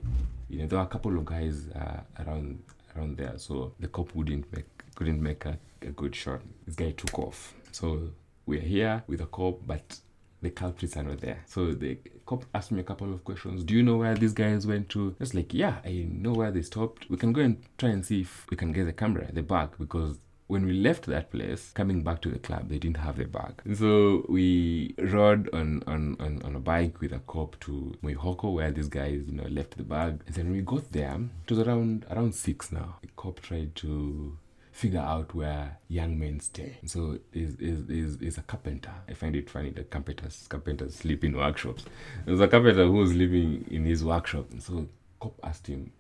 You 0.50 0.60
know, 0.60 0.68
there 0.68 0.80
were 0.80 0.86
a 0.86 0.88
couple 0.88 1.18
of 1.18 1.26
guys 1.26 1.68
uh, 1.76 2.00
around 2.24 2.64
around 2.96 3.18
there, 3.18 3.34
so 3.38 3.74
the 3.80 3.88
cop 3.88 4.16
wouldn't 4.16 4.52
make 4.54 4.66
couldn't 4.96 5.22
make 5.22 5.46
a, 5.46 5.60
a 5.82 5.88
good 5.88 6.16
shot. 6.16 6.42
This 6.66 6.76
guy 6.76 6.92
took 6.92 7.20
off. 7.20 7.54
So 7.72 8.12
we're 8.46 8.60
here 8.60 9.04
with 9.08 9.22
a 9.22 9.26
cop, 9.26 9.60
but 9.66 10.00
the 10.42 10.50
culprits 10.52 10.96
are 10.98 11.04
not 11.04 11.22
there. 11.22 11.44
So 11.48 11.74
the 11.74 11.98
cop 12.26 12.46
asked 12.54 12.72
me 12.72 12.82
a 12.82 12.84
couple 12.84 13.14
of 13.14 13.24
questions. 13.24 13.64
Do 13.64 13.74
you 13.74 13.84
know 13.84 13.98
where 13.98 14.16
these 14.16 14.34
guys 14.34 14.68
went 14.68 14.90
to? 14.90 15.10
I 15.10 15.16
was 15.20 15.34
like, 15.34 15.54
yeah, 15.54 15.78
I 15.84 16.08
know 16.10 16.34
where 16.34 16.52
they 16.52 16.62
stopped. 16.62 17.10
We 17.10 17.18
can 17.18 17.34
go 17.34 17.42
and 17.42 17.64
try 17.78 17.90
and 17.90 18.06
see 18.06 18.22
if 18.22 18.46
we 18.50 18.58
can 18.58 18.72
get 18.72 18.86
the 18.86 18.94
camera, 18.94 19.28
the 19.32 19.42
bag, 19.42 19.70
because 19.80 20.18
when 20.48 20.66
we 20.66 20.74
left 20.74 21.06
that 21.08 21.30
place, 21.30 21.72
coming 21.74 22.04
back 22.04 22.22
to 22.22 22.30
the 22.30 22.40
club, 22.40 22.70
they 22.70 22.78
didn't 22.78 22.98
have 22.98 23.18
the 23.18 23.26
bag. 23.26 23.62
So 23.76 24.26
we 24.30 24.96
rode 24.98 25.54
on, 25.54 25.84
on, 25.88 26.16
on, 26.20 26.42
on 26.44 26.56
a 26.56 26.60
bike 26.60 27.02
with 27.02 27.12
a 27.12 27.20
cop 27.20 27.60
to 27.62 27.94
Mwihoko, 28.02 28.54
where 28.54 28.72
these 28.72 28.88
guys, 28.88 29.24
you 29.28 29.34
know, 29.34 29.48
left 29.50 29.76
the 29.76 29.84
bag. 29.84 30.24
And 30.26 30.36
then 30.36 30.52
we 30.52 30.62
got 30.62 30.92
there, 30.94 31.20
it 31.44 31.50
was 31.50 31.60
around 31.60 32.06
around 32.10 32.34
six 32.34 32.72
now. 32.72 32.96
The 33.02 33.10
cop 33.18 33.42
tried 33.42 33.76
to 33.78 34.38
figure 34.78 35.00
out 35.00 35.34
where 35.34 35.80
young 35.88 36.20
men 36.20 36.40
stay. 36.40 36.78
So 36.86 37.18
is 37.34 37.56
is 37.56 37.90
is 37.90 38.22
is 38.22 38.38
a 38.38 38.44
carpenter. 38.44 38.92
I 39.10 39.14
find 39.14 39.36
it 39.36 39.50
funny 39.50 39.72
that 39.72 39.90
carpenters 39.90 40.46
carpenters 40.48 40.94
sleep 40.96 41.24
in 41.24 41.36
workshops. 41.36 41.84
There's 42.26 42.40
a 42.40 42.48
carpenter 42.48 42.86
who 42.86 42.94
was 42.94 43.16
living 43.16 43.66
in 43.72 43.86
his 43.86 44.06
workshop. 44.06 44.46
So 44.60 44.88
cop 45.20 45.34
asked 45.44 45.66
him, 45.66 45.92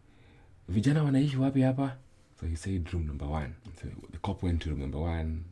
vijana 0.70 1.04
wanaishi 1.04 1.38
wapi 1.38 1.62
hapa? 1.62 1.94
So 2.40 2.46
he 2.46 2.56
said 2.56 2.94
room 2.94 3.08
number 3.08 3.26
one. 3.26 3.56
So 3.82 3.88
the 4.12 4.20
cop 4.20 4.44
went 4.44 4.62
to 4.62 4.70
room 4.70 4.82
number 4.82 5.00
one, 5.00 5.46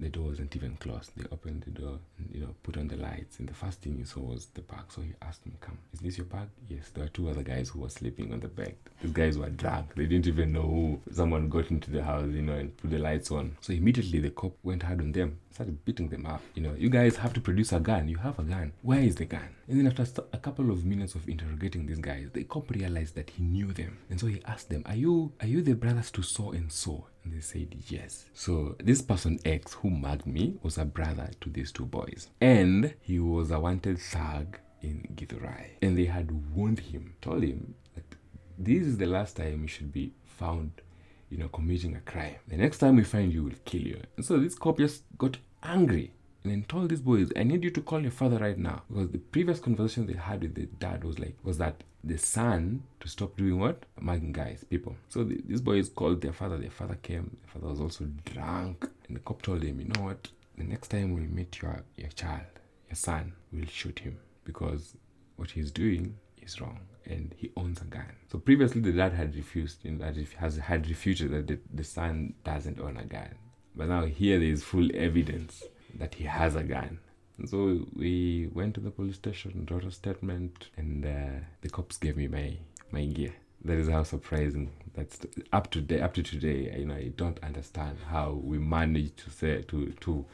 The 0.00 0.08
door 0.08 0.26
wasn't 0.28 0.54
even 0.54 0.76
closed. 0.76 1.10
They 1.16 1.24
opened 1.32 1.62
the 1.64 1.70
door 1.72 1.98
and, 2.18 2.30
you 2.32 2.40
know, 2.40 2.54
put 2.62 2.76
on 2.76 2.86
the 2.86 2.96
lights. 2.96 3.40
And 3.40 3.48
the 3.48 3.54
first 3.54 3.80
thing 3.80 3.96
he 3.98 4.04
saw 4.04 4.20
was 4.20 4.46
the 4.54 4.60
bag. 4.62 4.84
So 4.90 5.02
he 5.02 5.12
asked 5.22 5.44
me, 5.44 5.52
Come, 5.60 5.78
is 5.92 6.00
this 6.00 6.18
your 6.18 6.26
bag? 6.26 6.48
Yes. 6.68 6.90
There 6.94 7.02
were 7.04 7.10
two 7.10 7.28
other 7.28 7.42
guys 7.42 7.70
who 7.70 7.80
were 7.80 7.88
sleeping 7.88 8.32
on 8.32 8.38
the 8.40 8.48
bed. 8.48 8.76
These 9.02 9.12
guys 9.12 9.38
were 9.38 9.50
drunk. 9.50 9.94
They 9.96 10.06
didn't 10.06 10.28
even 10.28 10.52
know 10.52 10.62
who. 10.62 11.00
Someone 11.12 11.48
got 11.48 11.70
into 11.70 11.90
the 11.90 12.02
house, 12.04 12.30
you 12.30 12.42
know, 12.42 12.54
and 12.54 12.76
put 12.76 12.90
the 12.90 12.98
lights 12.98 13.30
on. 13.32 13.56
So 13.60 13.72
immediately 13.72 14.20
the 14.20 14.30
cop 14.30 14.52
went 14.62 14.84
hard 14.84 15.00
on 15.00 15.10
them, 15.10 15.40
started 15.50 15.84
beating 15.84 16.08
them 16.08 16.26
up. 16.26 16.42
You 16.54 16.62
know, 16.62 16.74
you 16.78 16.90
guys 16.90 17.16
have 17.16 17.32
to 17.32 17.40
produce 17.40 17.72
a 17.72 17.80
gun. 17.80 18.08
You 18.08 18.18
have 18.18 18.38
a 18.38 18.44
gun. 18.44 18.72
Where 18.82 19.00
is 19.00 19.16
the 19.16 19.24
gun? 19.24 19.48
And 19.66 19.78
then 19.78 19.86
after 19.86 20.22
a 20.32 20.38
couple 20.38 20.70
of 20.70 20.84
minutes 20.84 21.14
of 21.16 21.28
interrogating 21.28 21.86
these 21.86 21.98
guys, 21.98 22.28
the 22.32 22.44
cop 22.44 22.70
realized 22.70 23.16
that 23.16 23.30
he 23.30 23.42
knew 23.42 23.72
them. 23.72 23.98
And 24.08 24.20
so 24.20 24.26
he 24.26 24.40
asked 24.46 24.70
them, 24.70 24.82
Are 24.86 24.94
you 24.94 25.32
are 25.40 25.46
you 25.46 25.60
the 25.60 25.74
brothers 25.74 26.10
to 26.12 26.22
so 26.22 26.52
and 26.52 26.70
so? 26.70 27.06
And 27.28 27.36
they 27.36 27.42
said 27.42 27.76
yes. 27.88 28.24
So 28.32 28.74
this 28.78 29.02
person 29.02 29.38
X 29.44 29.74
who 29.74 29.90
mugged 29.90 30.26
me 30.26 30.56
was 30.62 30.78
a 30.78 30.86
brother 30.86 31.30
to 31.42 31.50
these 31.50 31.70
two 31.70 31.84
boys. 31.84 32.28
And 32.40 32.94
he 33.02 33.18
was 33.18 33.50
a 33.50 33.60
wanted 33.60 33.98
thug 33.98 34.58
in 34.80 35.14
Githurai. 35.14 35.72
And 35.82 35.98
they 35.98 36.06
had 36.06 36.30
warned 36.54 36.80
him, 36.80 37.14
told 37.20 37.42
him 37.42 37.74
that 37.94 38.04
this 38.56 38.82
is 38.84 38.96
the 38.96 39.06
last 39.06 39.36
time 39.36 39.62
you 39.62 39.68
should 39.68 39.92
be 39.92 40.12
found, 40.24 40.70
you 41.28 41.36
know, 41.36 41.48
committing 41.48 41.96
a 41.96 42.00
crime. 42.00 42.36
The 42.46 42.56
next 42.56 42.78
time 42.78 42.96
we 42.96 43.04
find 43.04 43.30
you, 43.30 43.44
we'll 43.44 43.54
kill 43.66 43.82
you. 43.82 44.00
And 44.16 44.24
so 44.24 44.38
this 44.38 44.54
cop 44.54 44.78
just 44.78 45.02
got 45.18 45.36
angry 45.62 46.12
and 46.42 46.52
then 46.52 46.64
told 46.68 46.90
these 46.90 47.00
boys, 47.00 47.30
I 47.36 47.42
need 47.42 47.64
you 47.64 47.70
to 47.70 47.80
call 47.80 48.00
your 48.00 48.10
father 48.10 48.38
right 48.38 48.58
now. 48.58 48.82
Because 48.88 49.10
the 49.10 49.18
previous 49.18 49.58
conversation 49.58 50.06
they 50.06 50.14
had 50.14 50.42
with 50.42 50.54
the 50.54 50.66
dad 50.66 51.04
was 51.04 51.18
like, 51.18 51.36
was 51.42 51.58
that 51.58 51.82
the 52.04 52.16
son 52.16 52.84
to 53.00 53.08
stop 53.08 53.36
doing 53.36 53.58
what? 53.58 53.84
Mugging 54.00 54.32
guys, 54.32 54.64
people. 54.70 54.96
So 55.08 55.24
the, 55.24 55.40
these 55.44 55.60
boys 55.60 55.88
called 55.88 56.20
their 56.20 56.32
father. 56.32 56.56
Their 56.56 56.70
father 56.70 56.96
came. 57.02 57.36
Their 57.42 57.52
father 57.52 57.68
was 57.68 57.80
also 57.80 58.06
drunk. 58.24 58.88
And 59.08 59.16
the 59.16 59.20
cop 59.20 59.42
told 59.42 59.62
him, 59.62 59.80
you 59.80 59.88
know 59.88 60.02
what? 60.02 60.28
The 60.56 60.64
next 60.64 60.88
time 60.88 61.14
we 61.14 61.22
meet 61.22 61.60
your, 61.60 61.82
your 61.96 62.10
child, 62.10 62.46
your 62.88 62.96
son, 62.96 63.32
we'll 63.52 63.66
shoot 63.66 63.98
him. 63.98 64.18
Because 64.44 64.96
what 65.36 65.50
he's 65.50 65.72
doing 65.72 66.16
is 66.40 66.60
wrong 66.60 66.80
and 67.04 67.34
he 67.36 67.50
owns 67.56 67.80
a 67.80 67.84
gun. 67.84 68.12
So 68.30 68.38
previously 68.38 68.80
the 68.80 68.92
dad 68.92 69.12
had 69.12 69.34
refused, 69.34 69.84
you 69.84 69.92
know, 69.92 70.04
that 70.04 70.16
has 70.38 70.56
had 70.56 70.88
refuted 70.88 71.32
that 71.32 71.48
the, 71.48 71.58
the 71.72 71.84
son 71.84 72.34
doesn't 72.44 72.80
own 72.80 72.96
a 72.96 73.04
gun. 73.04 73.34
But 73.74 73.88
now 73.88 74.04
here 74.04 74.38
there 74.38 74.48
is 74.48 74.62
full 74.62 74.88
evidence 74.94 75.64
that 75.94 76.14
he 76.14 76.24
has 76.24 76.54
a 76.56 76.62
gun. 76.62 76.98
So 77.46 77.86
we 77.94 78.48
went 78.52 78.74
to 78.74 78.80
the 78.80 78.90
police 78.90 79.14
station, 79.16 79.66
wrote 79.70 79.84
a 79.84 79.92
statement, 79.92 80.68
and 80.76 81.04
uh, 81.06 81.44
the 81.60 81.70
cops 81.70 81.96
gave 81.96 82.16
me 82.16 82.28
my 82.28 82.56
my 82.90 83.04
gear. 83.04 83.34
That 83.64 83.78
is 83.78 83.88
how 83.88 84.02
surprising. 84.02 84.70
That's 84.94 85.20
up 85.52 85.70
to 85.70 85.80
day, 85.80 86.00
up 86.00 86.14
to 86.14 86.22
today. 86.22 86.74
You 86.76 86.86
know, 86.86 86.94
I 86.94 87.12
don't 87.16 87.38
understand 87.44 87.98
how 88.10 88.32
we 88.32 88.58
managed 88.58 89.18
to 89.18 89.30
say 89.30 89.62
to 89.68 89.92
to 90.00 90.24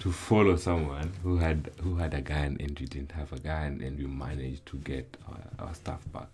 to 0.00 0.12
follow 0.12 0.56
someone 0.56 1.12
who 1.22 1.38
had 1.38 1.70
who 1.82 1.96
had 1.96 2.14
a 2.14 2.20
gun 2.20 2.56
and 2.60 2.78
we 2.78 2.86
didn't 2.86 3.12
have 3.12 3.32
a 3.32 3.40
gun, 3.40 3.80
and 3.82 3.98
we 3.98 4.06
managed 4.06 4.66
to 4.66 4.76
get 4.78 5.16
our, 5.28 5.66
our 5.66 5.74
stuff 5.74 6.00
back. 6.12 6.28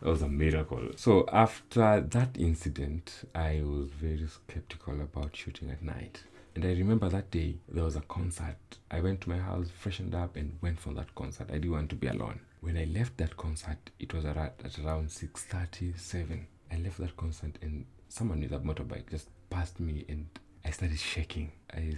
That 0.00 0.08
was 0.08 0.22
a 0.22 0.28
miracle. 0.28 0.88
So 0.96 1.26
after 1.30 2.00
that 2.00 2.30
incident, 2.38 3.28
I 3.34 3.60
was 3.62 3.90
very 3.90 4.26
skeptical 4.26 5.00
about 5.02 5.36
shooting 5.36 5.70
at 5.70 5.82
night. 5.82 6.22
And 6.60 6.68
I 6.68 6.74
remember 6.74 7.08
that 7.08 7.30
day 7.30 7.56
there 7.70 7.84
was 7.84 7.96
a 7.96 8.02
concert. 8.02 8.58
I 8.90 9.00
went 9.00 9.22
to 9.22 9.30
my 9.30 9.38
house, 9.38 9.70
freshened 9.70 10.14
up, 10.14 10.36
and 10.36 10.58
went 10.60 10.78
for 10.78 10.92
that 10.92 11.14
concert. 11.14 11.48
I 11.48 11.54
didn't 11.54 11.70
want 11.70 11.88
to 11.88 11.96
be 11.96 12.06
alone. 12.08 12.38
When 12.60 12.76
I 12.76 12.84
left 12.84 13.16
that 13.16 13.38
concert, 13.38 13.78
it 13.98 14.12
was 14.12 14.26
at 14.26 14.36
around 14.84 15.10
six 15.10 15.44
thirty-seven. 15.44 16.46
I 16.70 16.76
left 16.76 16.98
that 16.98 17.16
concert, 17.16 17.56
and 17.62 17.86
someone 18.10 18.42
with 18.42 18.52
a 18.52 18.58
motorbike 18.58 19.08
just 19.08 19.30
passed 19.48 19.80
me, 19.80 20.04
and 20.06 20.26
I 20.62 20.68
started 20.68 20.98
shaking. 20.98 21.52
I 21.72 21.94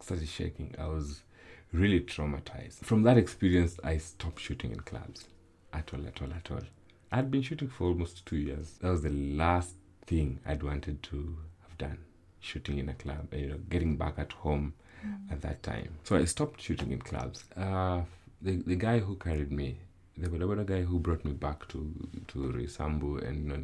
started 0.00 0.28
shaking. 0.28 0.74
I 0.78 0.86
was 0.86 1.20
really 1.74 2.00
traumatized. 2.00 2.86
From 2.86 3.02
that 3.02 3.18
experience, 3.18 3.78
I 3.84 3.98
stopped 3.98 4.40
shooting 4.40 4.72
in 4.72 4.80
clubs. 4.80 5.26
At 5.74 5.92
all, 5.92 6.06
at 6.06 6.22
all, 6.22 6.32
at 6.32 6.50
all. 6.50 6.62
I'd 7.12 7.30
been 7.30 7.42
shooting 7.42 7.68
for 7.68 7.88
almost 7.88 8.24
two 8.24 8.38
years. 8.38 8.78
That 8.80 8.92
was 8.92 9.02
the 9.02 9.10
last 9.10 9.74
thing 10.06 10.40
I'd 10.46 10.62
wanted 10.62 11.02
to 11.02 11.36
have 11.68 11.76
done 11.76 11.98
shooting 12.46 12.78
in 12.78 12.88
a 12.88 12.94
club, 12.94 13.32
you 13.34 13.48
know, 13.48 13.58
getting 13.68 13.96
back 13.96 14.18
at 14.18 14.32
home 14.32 14.74
mm. 15.04 15.32
at 15.32 15.42
that 15.42 15.62
time. 15.62 15.90
So 16.04 16.16
I 16.16 16.24
stopped 16.24 16.60
shooting 16.60 16.92
in 16.92 17.00
clubs. 17.00 17.44
Uh, 17.56 18.02
the 18.40 18.62
the 18.66 18.76
guy 18.76 18.98
who 19.00 19.16
carried 19.16 19.52
me, 19.52 19.78
the 20.16 20.28
Boda 20.28 20.64
guy 20.64 20.82
who 20.82 20.98
brought 20.98 21.24
me 21.24 21.32
back 21.32 21.66
to 21.68 21.78
to 22.28 22.38
Roysambu, 22.38 23.26
and 23.26 23.44
you 23.44 23.48
know, 23.48 23.62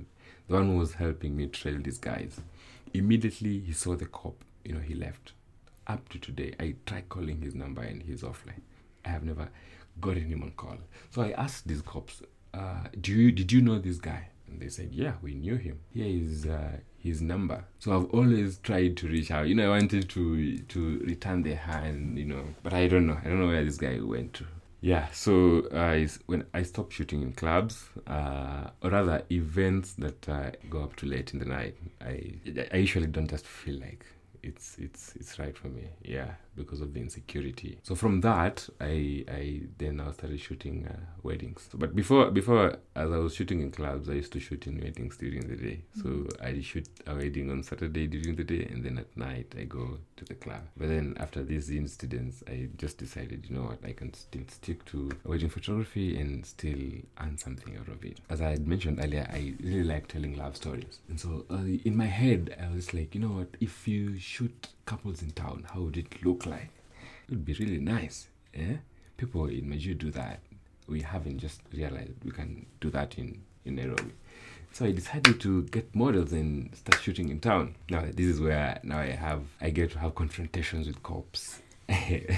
the 0.49 0.55
one 0.55 0.67
who 0.67 0.77
was 0.79 0.95
helping 0.95 1.37
me 1.37 1.47
trail 1.47 1.79
these 1.83 1.99
guys, 1.99 2.41
immediately 2.93 3.59
he 3.61 3.73
saw 3.73 3.97
the 3.97 4.07
cop. 4.07 4.45
You 4.65 4.75
know, 4.75 4.81
he 4.81 4.95
left. 4.95 5.33
Up 5.89 6.09
to 6.11 6.19
today, 6.19 6.55
I 6.61 6.77
tried 6.87 7.09
calling 7.09 7.41
his 7.41 7.57
number 7.57 7.83
and 7.83 8.03
he's 8.05 8.23
offline. 8.23 8.61
I 9.05 9.09
have 9.09 9.25
never 9.25 9.49
gotten 10.01 10.27
him 10.27 10.45
on 10.45 10.53
call. 10.53 10.79
So 11.11 11.23
I 11.23 11.33
asked 11.33 11.67
these 11.67 11.83
cops, 11.83 12.23
uh, 12.55 12.85
"Do 13.01 13.13
you 13.13 13.33
did 13.33 13.51
you 13.51 13.63
know 13.63 13.79
this 13.79 13.99
guy?" 13.99 14.29
And 14.53 14.61
they 14.61 14.69
said, 14.69 14.91
"Yeah, 14.93 15.15
we 15.23 15.35
knew 15.35 15.57
him. 15.57 15.81
Here 15.93 16.07
is 16.07 16.47
uh, 16.47 16.77
his 16.99 17.23
number. 17.23 17.65
So 17.79 17.97
I've 17.97 18.11
always 18.11 18.59
tried 18.59 18.97
to 18.99 19.09
reach 19.09 19.31
out. 19.31 19.49
You 19.49 19.55
know, 19.55 19.73
I 19.73 19.79
wanted 19.79 20.09
to 20.11 20.59
to 20.59 20.99
return 21.01 21.43
the 21.43 21.55
hand. 21.55 22.19
You 22.19 22.27
know, 22.27 22.45
but 22.63 22.75
I 22.75 22.87
don't 22.87 23.07
know. 23.07 23.19
I 23.25 23.29
don't 23.29 23.41
know 23.41 23.47
where 23.49 23.65
this 23.65 23.79
guy 23.79 23.99
went 24.01 24.35
to. 24.35 24.45
Yeah, 24.85 25.07
so 25.13 25.61
uh, 25.69 26.05
when 26.27 26.45
I 26.53 26.65
stopped 26.65 26.93
shooting 26.93 27.23
in 27.23 27.35
clubs, 27.35 27.85
uh, 28.05 28.71
or 28.83 28.91
rather 28.91 29.23
events 29.31 29.93
that 29.95 30.29
uh, 30.29 30.51
go 30.69 30.83
up 30.83 30.97
too 30.97 31.07
late 31.07 31.33
in 31.33 31.39
the 31.39 31.45
night, 31.45 31.77
I 32.01 32.35
I 32.73 32.79
usually 32.79 33.07
don't 33.07 33.31
just 33.31 33.47
feel 33.47 33.79
like 33.79 34.05
it's 34.43 34.77
it's 34.79 35.15
it's 35.17 35.39
right 35.39 35.57
for 35.57 35.69
me. 35.69 35.89
Yeah, 36.03 36.33
because 36.57 36.81
of 36.81 36.93
the 36.93 37.01
insecurity. 37.01 37.79
So 37.83 37.95
from 37.95 38.21
that, 38.23 38.69
I 38.81 39.25
I 39.29 39.63
then 39.79 40.01
I 40.01 40.11
started 40.13 40.41
shooting 40.41 40.87
uh, 40.87 40.97
weddings. 41.23 41.69
So, 41.71 41.79
but 41.79 41.95
before 41.95 42.31
before 42.31 42.77
as 42.97 43.11
I 43.11 43.17
was 43.17 43.35
shooting 43.35 43.61
in 43.61 43.71
clubs, 43.71 44.09
I 44.09 44.15
used 44.15 44.33
to 44.33 44.41
shoot 44.41 44.67
in 44.67 44.81
weddings 44.81 45.17
during 45.17 45.47
the 45.49 45.57
day. 45.57 45.83
So 45.95 46.09
mm-hmm. 46.09 46.45
I 46.45 46.61
shoot 46.61 46.89
a 47.07 47.15
wedding 47.15 47.51
on 47.51 47.63
Saturday 47.63 48.07
during 48.07 48.37
the 48.37 48.45
day, 48.45 48.69
and 48.71 48.85
then 48.85 48.99
at 48.99 49.17
night 49.17 49.55
I 49.59 49.65
go 49.65 49.99
to 50.17 50.25
the 50.25 50.35
club. 50.35 50.63
But 50.77 50.89
then 50.89 51.17
after 51.21 51.43
these 51.43 51.71
incidents, 51.71 52.43
I 52.49 52.69
just 52.77 52.99
decided, 52.99 53.47
you 53.49 53.57
know 53.57 53.63
what, 53.63 53.79
I 53.85 53.93
can 53.93 54.13
still 54.15 54.43
stick 54.49 54.85
to 54.87 55.11
wedding 55.25 55.49
photography 55.49 56.19
and 56.19 56.45
still 56.45 56.79
earn 57.21 57.39
something 57.39 57.77
out 57.77 57.89
of 57.89 58.05
it. 58.05 58.19
As 58.29 58.41
I 58.41 58.51
had 58.51 58.67
mentioned 58.67 59.01
earlier, 59.03 59.27
I 59.33 59.55
really 59.63 59.85
like 59.85 60.09
telling 60.09 60.37
love 60.37 60.57
stories, 60.57 60.99
and 61.09 61.19
so 61.19 61.45
uh, 61.51 61.65
in 61.85 61.97
my 61.97 62.07
head, 62.07 62.57
I 62.61 62.75
was 62.75 62.93
like, 62.93 63.15
you 63.15 63.21
know 63.21 63.29
what, 63.29 63.57
if 63.61 63.87
you 63.87 64.19
shoot 64.33 64.69
couples 64.87 65.23
in 65.23 65.31
town, 65.33 65.67
how 65.73 65.81
would 65.81 65.97
it 65.99 66.25
look 66.25 66.47
like? 66.47 66.71
It 67.29 67.31
would 67.31 67.45
be 67.45 67.53
really 67.53 67.79
nice. 67.79 68.29
Yeah? 68.55 68.77
People 69.19 69.47
in 69.47 69.69
Major 69.69 69.93
do 69.93 70.11
that. 70.13 70.41
We 70.89 71.03
haven't 71.03 71.39
just 71.39 71.61
realized 71.73 72.13
we 72.25 72.31
can 72.31 72.65
do 72.81 72.89
that 72.91 73.19
in, 73.19 73.43
in 73.67 73.77
Nairobi. 73.77 74.13
So 74.73 74.87
I 74.87 74.93
decided 74.93 75.39
to 75.43 75.65
get 75.65 75.95
models 75.95 76.33
and 76.33 76.75
start 76.75 77.03
shooting 77.03 77.29
in 77.29 77.41
town. 77.41 77.75
Now 77.91 78.05
this 78.07 78.27
is 78.27 78.41
where 78.41 78.81
now 78.83 79.01
I 79.01 79.11
have 79.11 79.43
I 79.61 79.69
get 79.69 79.91
to 79.93 79.99
have 79.99 80.15
confrontations 80.15 80.87
with 80.87 81.03
cops. 81.03 81.61
yeah. 81.89 82.35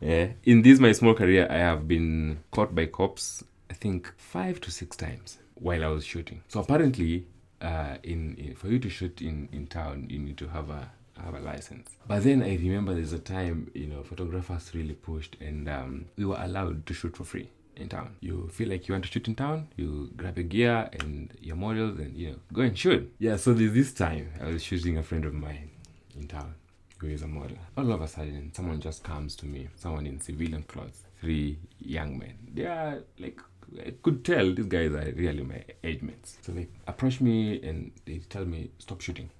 In 0.44 0.62
this 0.62 0.78
my 0.80 0.92
small 0.92 1.12
career 1.12 1.46
I 1.50 1.58
have 1.58 1.86
been 1.86 2.38
caught 2.50 2.74
by 2.74 2.86
cops 2.86 3.44
I 3.70 3.74
think 3.74 4.10
five 4.16 4.58
to 4.62 4.70
six 4.70 4.96
times 4.96 5.36
while 5.54 5.84
I 5.84 5.88
was 5.88 6.06
shooting. 6.06 6.42
So 6.48 6.60
apparently 6.60 7.26
uh, 7.60 7.96
in, 8.02 8.36
in, 8.36 8.54
for 8.54 8.68
you 8.68 8.78
to 8.78 8.88
shoot 8.88 9.20
in, 9.20 9.48
in 9.52 9.66
town, 9.66 10.06
you 10.08 10.18
need 10.18 10.36
to 10.38 10.48
have 10.48 10.70
a 10.70 10.90
have 11.22 11.34
a 11.34 11.40
license. 11.40 11.90
But 12.06 12.24
then 12.24 12.42
I 12.42 12.56
remember 12.56 12.94
there's 12.94 13.12
a 13.12 13.18
time 13.18 13.70
you 13.74 13.86
know 13.86 14.02
photographers 14.02 14.70
really 14.74 14.94
pushed, 14.94 15.36
and 15.40 15.68
um, 15.68 16.06
we 16.16 16.24
were 16.24 16.38
allowed 16.40 16.86
to 16.86 16.94
shoot 16.94 17.16
for 17.16 17.24
free 17.24 17.50
in 17.76 17.88
town. 17.88 18.16
You 18.20 18.48
feel 18.52 18.68
like 18.68 18.88
you 18.88 18.94
want 18.94 19.04
to 19.04 19.10
shoot 19.10 19.26
in 19.28 19.34
town, 19.34 19.68
you 19.76 20.10
grab 20.16 20.36
your 20.36 20.44
gear 20.44 20.88
and 21.00 21.32
your 21.40 21.56
models, 21.56 21.98
and 21.98 22.16
you 22.16 22.30
know 22.30 22.36
go 22.52 22.62
and 22.62 22.76
shoot. 22.76 23.12
Yeah. 23.18 23.36
So 23.36 23.52
there's 23.52 23.72
this 23.72 23.92
time 23.92 24.32
I 24.40 24.46
was 24.46 24.62
shooting 24.62 24.98
a 24.98 25.02
friend 25.02 25.24
of 25.24 25.34
mine 25.34 25.70
in 26.16 26.26
town 26.26 26.54
who 26.98 27.08
is 27.08 27.22
a 27.22 27.26
model. 27.26 27.56
All 27.76 27.92
of 27.92 28.02
a 28.02 28.08
sudden, 28.08 28.52
someone 28.54 28.80
just 28.80 29.02
comes 29.02 29.34
to 29.36 29.46
me, 29.46 29.68
someone 29.76 30.06
in 30.06 30.20
civilian 30.20 30.62
clothes, 30.64 31.04
three 31.20 31.58
young 31.78 32.18
men. 32.18 32.34
They 32.52 32.66
are 32.66 33.02
like 33.18 33.40
I 33.78 33.94
could 34.02 34.24
tell 34.24 34.52
these 34.52 34.66
guys 34.66 34.92
are 34.92 35.12
really 35.14 35.42
my 35.42 35.64
age 35.84 36.02
mates. 36.02 36.38
So 36.42 36.52
they 36.52 36.68
approach 36.86 37.20
me 37.20 37.60
and 37.62 37.92
they 38.04 38.18
tell 38.28 38.44
me, 38.44 38.70
stop 38.78 39.00
shooting. 39.00 39.30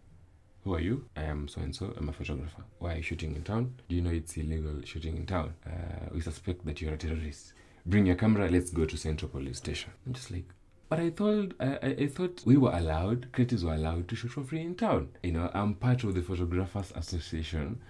Who 0.65 0.75
are 0.75 0.81
you? 0.81 1.07
I 1.17 1.23
am 1.23 1.49
so 1.49 1.61
and 1.63 1.75
so. 1.75 1.93
I'm 1.97 2.09
a 2.09 2.13
photographer. 2.13 2.63
Why 2.79 2.95
are 2.95 2.97
you 2.97 3.03
shooting 3.03 3.35
in 3.35 3.43
town? 3.43 3.75
Do 3.89 3.97
you 3.97 4.03
know 4.03 4.11
it's 4.11 4.37
illegal 4.37 4.83
shooting 4.85 5.17
in 5.17 5.27
town? 5.27 5.55
Uh, 5.67 6.11
we 6.13 6.21
suspect 6.21 6.67
that 6.67 6.81
you're 6.81 6.95
a 6.95 6.99
terrorist. 6.99 7.55
Bring 7.87 8.07
your 8.07 8.17
camera. 8.17 8.49
Let's 8.49 8.71
go 8.71 8.85
to 8.85 8.97
Central 8.97 9.31
Police 9.31 9.57
Station. 9.57 9.91
I'm 10.07 10.13
just 10.13 10.31
like, 10.31 10.45
but 10.91 11.01
I 11.01 11.11
thought 11.11 11.55
I, 11.61 11.95
I, 12.01 12.07
thought 12.09 12.43
we 12.45 12.57
were 12.57 12.73
allowed, 12.73 13.33
creators 13.33 13.65
were 13.65 13.75
allowed 13.75 14.09
to 14.09 14.17
shoot 14.17 14.33
for 14.33 14.43
free 14.43 14.61
in 14.61 14.75
town. 14.75 15.09
You 15.23 15.33
know, 15.33 15.51
I'm 15.55 15.75
part 15.75 16.05
of 16.05 16.15
the 16.15 16.21
Photographers 16.21 16.93
Association 16.95 17.81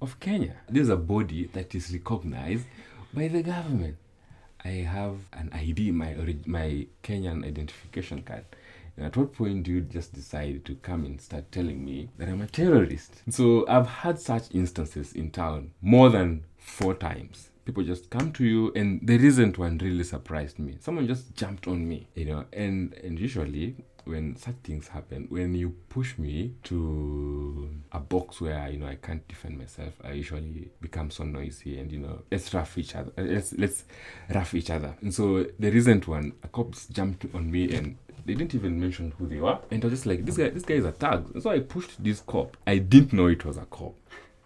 of 0.00 0.20
Kenya. 0.20 0.56
There's 0.68 0.90
a 0.90 0.96
body 0.96 1.46
that 1.54 1.74
is 1.74 1.92
recognized 1.92 2.66
by 3.12 3.28
the 3.28 3.42
government. 3.42 3.96
I 4.64 4.68
have 4.68 5.16
an 5.32 5.50
ID, 5.52 5.90
my 5.90 6.14
my 6.46 6.86
Kenyan 7.02 7.46
identification 7.46 8.22
card. 8.22 8.44
And 8.96 9.06
at 9.06 9.16
what 9.16 9.32
point 9.32 9.62
do 9.62 9.72
you 9.72 9.80
just 9.80 10.12
decide 10.12 10.64
to 10.66 10.74
come 10.76 11.04
and 11.06 11.20
start 11.20 11.50
telling 11.52 11.84
me 11.84 12.10
that 12.18 12.28
I'm 12.28 12.42
a 12.42 12.46
terrorist? 12.46 13.22
So 13.30 13.66
I've 13.66 13.86
had 13.86 14.18
such 14.18 14.54
instances 14.54 15.12
in 15.14 15.30
town 15.30 15.70
more 15.80 16.10
than 16.10 16.44
four 16.58 16.94
times. 16.94 17.48
People 17.64 17.84
just 17.84 18.10
come 18.10 18.32
to 18.32 18.44
you, 18.44 18.72
and 18.74 19.00
the 19.02 19.16
recent 19.16 19.56
one 19.56 19.78
really 19.78 20.04
surprised 20.04 20.58
me. 20.58 20.76
Someone 20.80 21.06
just 21.06 21.34
jumped 21.34 21.66
on 21.68 21.88
me, 21.88 22.08
you 22.14 22.24
know, 22.24 22.44
and 22.52 22.94
and 22.94 23.18
usually 23.18 23.76
when 24.04 24.36
such 24.36 24.56
things 24.62 24.88
happen, 24.88 25.26
when 25.28 25.54
you 25.54 25.76
push 25.88 26.18
me 26.18 26.54
to 26.64 27.70
a 27.92 28.00
box 28.00 28.40
where 28.40 28.68
you 28.68 28.78
know 28.78 28.86
I 28.86 28.96
can't 28.96 29.26
defend 29.28 29.58
myself, 29.58 29.94
I 30.02 30.12
usually 30.12 30.70
become 30.80 31.10
so 31.10 31.24
noisy 31.24 31.78
and 31.78 31.90
you 31.90 31.98
know 31.98 32.22
let's 32.30 32.52
rough 32.54 32.76
each 32.78 32.94
other. 32.94 33.12
Let's 33.16 33.52
let's 33.54 33.84
rough 34.34 34.54
each 34.54 34.70
other. 34.70 34.94
And 35.00 35.12
so 35.12 35.46
the 35.58 35.70
recent 35.70 36.08
one, 36.08 36.32
a 36.42 36.48
cops 36.48 36.86
jumped 36.86 37.26
on 37.34 37.50
me 37.50 37.74
and 37.74 37.96
they 38.26 38.34
didn't 38.34 38.54
even 38.54 38.78
mention 38.78 39.12
who 39.18 39.26
they 39.26 39.38
were, 39.38 39.58
and 39.70 39.82
I 39.82 39.86
was 39.86 39.94
just 39.94 40.06
like, 40.06 40.24
this 40.24 40.36
guy, 40.36 40.50
this 40.50 40.64
guy 40.64 40.74
is 40.74 40.84
a 40.84 40.92
thug. 40.92 41.32
And 41.34 41.42
so 41.42 41.50
I 41.50 41.60
pushed 41.60 42.02
this 42.02 42.20
cop. 42.20 42.56
I 42.66 42.78
didn't 42.78 43.12
know 43.12 43.26
it 43.26 43.44
was 43.44 43.56
a 43.56 43.64
cop, 43.66 43.94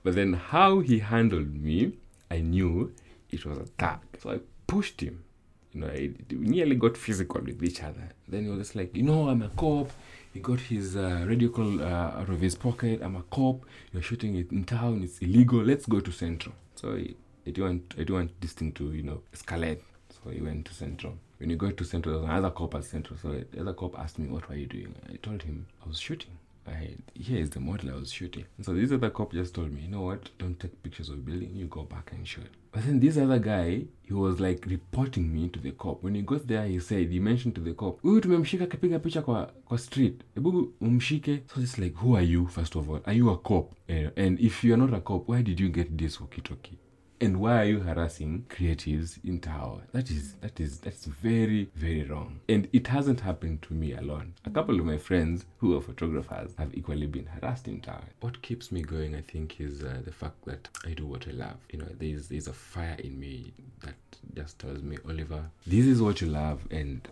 but 0.03 0.15
then 0.15 0.35
how 0.35 0.81
he 0.81 1.01
handled 1.01 1.55
me, 1.55 1.95
I 2.31 2.41
knew 2.41 2.95
it 3.31 3.45
was 3.45 3.59
a 3.59 3.65
thug. 3.65 4.01
So 4.21 4.31
I 4.31 4.41
pushed 4.67 5.01
him 5.01 5.25
you 5.75 5.81
know, 5.81 5.89
I, 5.89 6.11
we 6.31 6.47
nearly 6.47 6.77
got 6.77 6.97
physical 6.97 7.41
with 7.41 7.63
each 7.63 7.83
other. 7.83 8.09
Then 8.29 8.45
he 8.45 8.51
was 8.51 8.61
just 8.61 8.77
like, 8.77 8.97
you 8.97 9.03
know, 9.03 9.29
I'm 9.29 9.43
a 9.43 9.49
cop. 9.49 9.91
He 10.33 10.41
got 10.41 10.61
his 10.61 10.97
uh, 10.97 11.25
radio 11.27 11.49
call 11.49 11.83
uh, 11.83 11.85
out 11.85 12.29
of 12.29 12.41
his 12.41 12.55
pocket. 12.55 13.01
I'm 13.03 13.17
a 13.17 13.23
cop. 13.23 13.65
You're 13.93 14.03
shooting 14.03 14.37
it 14.37 14.53
in 14.53 14.65
town. 14.65 15.03
It's 15.03 15.19
illegal. 15.19 15.63
Let's 15.63 15.87
go 15.87 16.01
to 16.01 16.13
Central. 16.13 16.55
So 16.75 16.93
I, 16.93 17.15
I 17.47 17.51
don't 17.51 17.65
want, 17.65 17.95
I 17.99 18.05
don't 18.05 18.17
want 18.17 18.41
this 18.41 18.53
thing 18.53 18.73
to, 18.73 18.93
you 18.93 19.03
know, 19.03 19.23
escalate. 19.35 19.81
So 20.11 20.31
he 20.31 20.41
went 20.41 20.67
to 20.67 20.75
Central. 20.75 21.15
When 21.39 21.51
you 21.51 21.57
go 21.57 21.71
to 21.71 21.85
Central, 21.85 22.21
there's 22.21 22.31
another 22.31 22.51
cop 22.51 22.75
at 22.77 22.85
Central. 22.85 23.19
So 23.21 23.45
the 23.51 23.61
other 23.61 23.73
cop 23.73 23.99
asked 23.99 24.19
me, 24.19 24.29
what 24.29 24.49
were 24.49 24.57
you 24.57 24.67
doing? 24.67 24.95
I 25.13 25.17
told 25.17 25.43
him 25.43 25.67
I 25.85 25.89
was 25.89 25.99
shooting. 25.99 26.39
I, 26.67 26.97
here 27.15 27.39
is 27.41 27.51
the 27.51 27.61
model 27.61 27.91
I 27.91 27.95
was 27.95 28.13
shooting. 28.13 28.45
So 28.63 28.73
this 28.75 28.93
other 28.93 29.11
cop 29.11 29.33
just 29.33 29.55
told 29.55 29.73
me, 29.73 29.83
you 29.83 29.89
know 29.89 30.03
what? 30.03 30.31
Don't 30.39 30.59
take 30.59 30.83
pictures 30.83 31.09
of 31.09 31.25
building. 31.25 31.51
You 31.55 31.67
go 31.67 31.83
back 31.83 32.13
and 32.13 32.27
shoot. 32.27 32.47
But 32.73 32.85
then 32.87 33.01
this 33.01 33.17
other 33.17 33.39
guy, 33.39 33.85
he 34.03 34.13
was 34.13 34.41
like 34.41 34.67
reporting 34.67 35.33
me 35.33 35.49
to 35.49 35.61
the 35.61 35.73
cop. 35.73 36.03
When 36.03 36.15
he 36.15 36.23
got 36.23 36.47
there, 36.47 36.67
he 36.67 36.81
said, 36.81 37.11
he 37.11 37.21
mentioned 37.21 37.55
to 37.55 37.61
the 37.61 37.75
cop, 37.75 38.03
huyu 38.03 38.21
tumemshika 38.21 38.65
akipiga 38.65 38.99
picha 38.99 39.23
kwa, 39.23 39.47
kwa 39.65 39.79
street. 39.79 40.23
Hebu 40.35 40.73
umshike. 40.81 41.43
So 41.55 41.61
it's 41.61 41.79
like, 41.79 41.95
who 41.97 42.17
are 42.17 42.27
you, 42.27 42.47
first 42.47 42.77
of 42.77 42.91
all? 42.91 43.01
Are 43.07 43.17
you 43.17 43.31
a 43.31 43.37
cop? 43.37 43.75
Eh, 43.89 44.11
and 44.17 44.41
if 44.41 44.65
you're 44.65 44.79
not 44.79 44.95
a 44.95 45.01
cop, 45.01 45.29
why 45.29 45.43
did 45.43 45.61
you 45.61 45.69
get 45.69 45.99
this 45.99 46.21
walkie-talkie? 46.21 46.79
And 47.21 47.41
why 47.41 47.63
are 47.63 47.65
you 47.65 47.81
harassing 47.81 48.47
creatives 48.49 49.19
in 49.25 49.41
Tower? 49.41 49.83
That 49.93 50.11
is 50.11 50.35
that 50.41 50.59
is 50.61 50.79
that's 50.81 51.05
very 51.07 51.71
very 51.75 52.03
wrong. 52.05 52.41
And 52.49 52.69
it 52.73 52.89
hasn't 52.89 53.21
happened 53.21 53.63
to 53.63 53.75
me 53.75 53.93
alone. 53.95 54.35
A 54.45 54.51
couple 54.51 54.79
of 54.79 54.85
my 54.85 54.99
friends 54.99 55.47
who 55.59 55.77
are 55.77 55.81
photographers 55.81 56.53
have 56.59 56.75
equally 56.75 57.07
been 57.07 57.27
harassed 57.27 57.69
in 57.69 57.81
Tower. 57.81 58.05
What 58.21 58.43
keeps 58.43 58.73
me 58.73 58.83
going, 58.83 59.15
I 59.15 59.21
think, 59.23 59.61
is 59.61 59.83
uh, 59.83 60.03
the 60.05 60.13
fact 60.13 60.45
that 60.47 60.69
I 60.85 60.91
do 60.91 61.07
what 61.07 61.27
I 61.29 61.33
love. 61.33 61.57
You 61.71 61.79
know, 61.79 61.89
there's 61.99 62.29
there's 62.29 62.49
a 62.49 62.53
fire 62.53 62.97
in 62.99 63.19
me 63.19 63.53
that 63.83 63.95
just 64.35 64.59
tells 64.59 64.83
me, 64.83 64.99
Oliver, 65.09 65.45
this 65.67 65.87
is 65.87 66.03
what 66.03 66.21
you 66.21 66.29
love, 66.29 66.67
and 66.71 67.07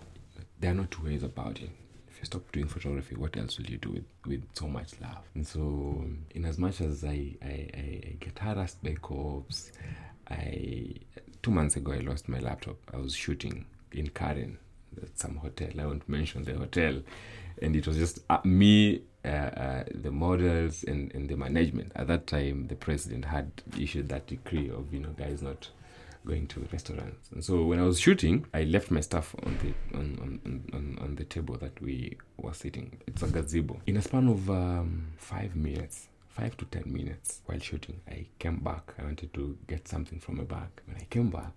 there 0.60 0.72
are 0.72 0.74
no 0.74 0.86
two 0.90 1.04
ways 1.04 1.22
about 1.22 1.60
it 1.60 1.70
stop 2.22 2.50
doing 2.52 2.66
photography, 2.66 3.14
what 3.16 3.36
else 3.36 3.58
will 3.58 3.66
you 3.66 3.78
do 3.78 3.90
with, 3.90 4.04
with 4.26 4.42
so 4.54 4.68
much 4.68 4.92
love? 5.00 5.24
And 5.34 5.46
so, 5.46 6.04
in 6.34 6.44
as 6.44 6.58
much 6.58 6.80
as 6.80 7.04
I, 7.04 7.34
I, 7.42 7.68
I, 7.74 8.16
get 8.20 8.38
harassed 8.38 8.82
by 8.82 8.94
cops, 8.94 9.72
I 10.30 10.94
two 11.42 11.50
months 11.50 11.76
ago 11.76 11.92
I 11.92 11.98
lost 11.98 12.28
my 12.28 12.38
laptop. 12.38 12.76
I 12.92 12.98
was 12.98 13.14
shooting 13.14 13.66
in 13.92 14.08
Karen 14.08 14.58
at 15.00 15.18
some 15.18 15.36
hotel. 15.36 15.70
I 15.78 15.86
won't 15.86 16.08
mention 16.08 16.44
the 16.44 16.54
hotel, 16.54 17.02
and 17.60 17.74
it 17.76 17.86
was 17.86 17.96
just 17.96 18.20
uh, 18.30 18.38
me. 18.44 19.02
Uh, 19.24 19.28
uh, 19.28 19.84
the 19.94 20.10
models 20.10 20.82
and, 20.82 21.14
and 21.14 21.28
the 21.28 21.36
management 21.36 21.92
at 21.94 22.08
that 22.08 22.26
time 22.26 22.66
the 22.66 22.74
president 22.74 23.24
had 23.24 23.52
issued 23.78 24.08
that 24.08 24.26
decree 24.26 24.68
of 24.68 24.92
you 24.92 24.98
know 24.98 25.10
guys 25.10 25.40
not 25.40 25.68
going 26.26 26.46
to 26.48 26.60
restaurants. 26.72 27.30
And 27.32 27.44
so 27.44 27.64
when 27.64 27.78
I 27.78 27.82
was 27.82 27.98
shooting, 28.00 28.46
I 28.54 28.64
left 28.64 28.90
my 28.90 29.00
stuff 29.00 29.34
on 29.44 29.58
the 29.62 29.98
on, 29.98 30.18
on, 30.22 30.64
on, 30.72 30.98
on 31.00 31.14
the 31.16 31.24
table 31.24 31.56
that 31.58 31.80
we 31.80 32.16
were 32.36 32.54
sitting. 32.54 33.00
It's 33.06 33.22
a 33.22 33.26
gazebo. 33.26 33.80
In 33.86 33.96
a 33.96 34.02
span 34.02 34.28
of 34.28 34.48
um, 34.50 35.12
five 35.16 35.56
minutes, 35.56 36.08
five 36.28 36.56
to 36.58 36.64
ten 36.66 36.84
minutes 36.86 37.40
while 37.46 37.58
shooting, 37.58 38.00
I 38.08 38.26
came 38.38 38.58
back. 38.58 38.94
I 38.98 39.04
wanted 39.04 39.32
to 39.34 39.58
get 39.66 39.88
something 39.88 40.18
from 40.18 40.38
my 40.38 40.44
bag. 40.44 40.68
When 40.86 40.96
I 40.96 41.04
came 41.04 41.30
back, 41.30 41.52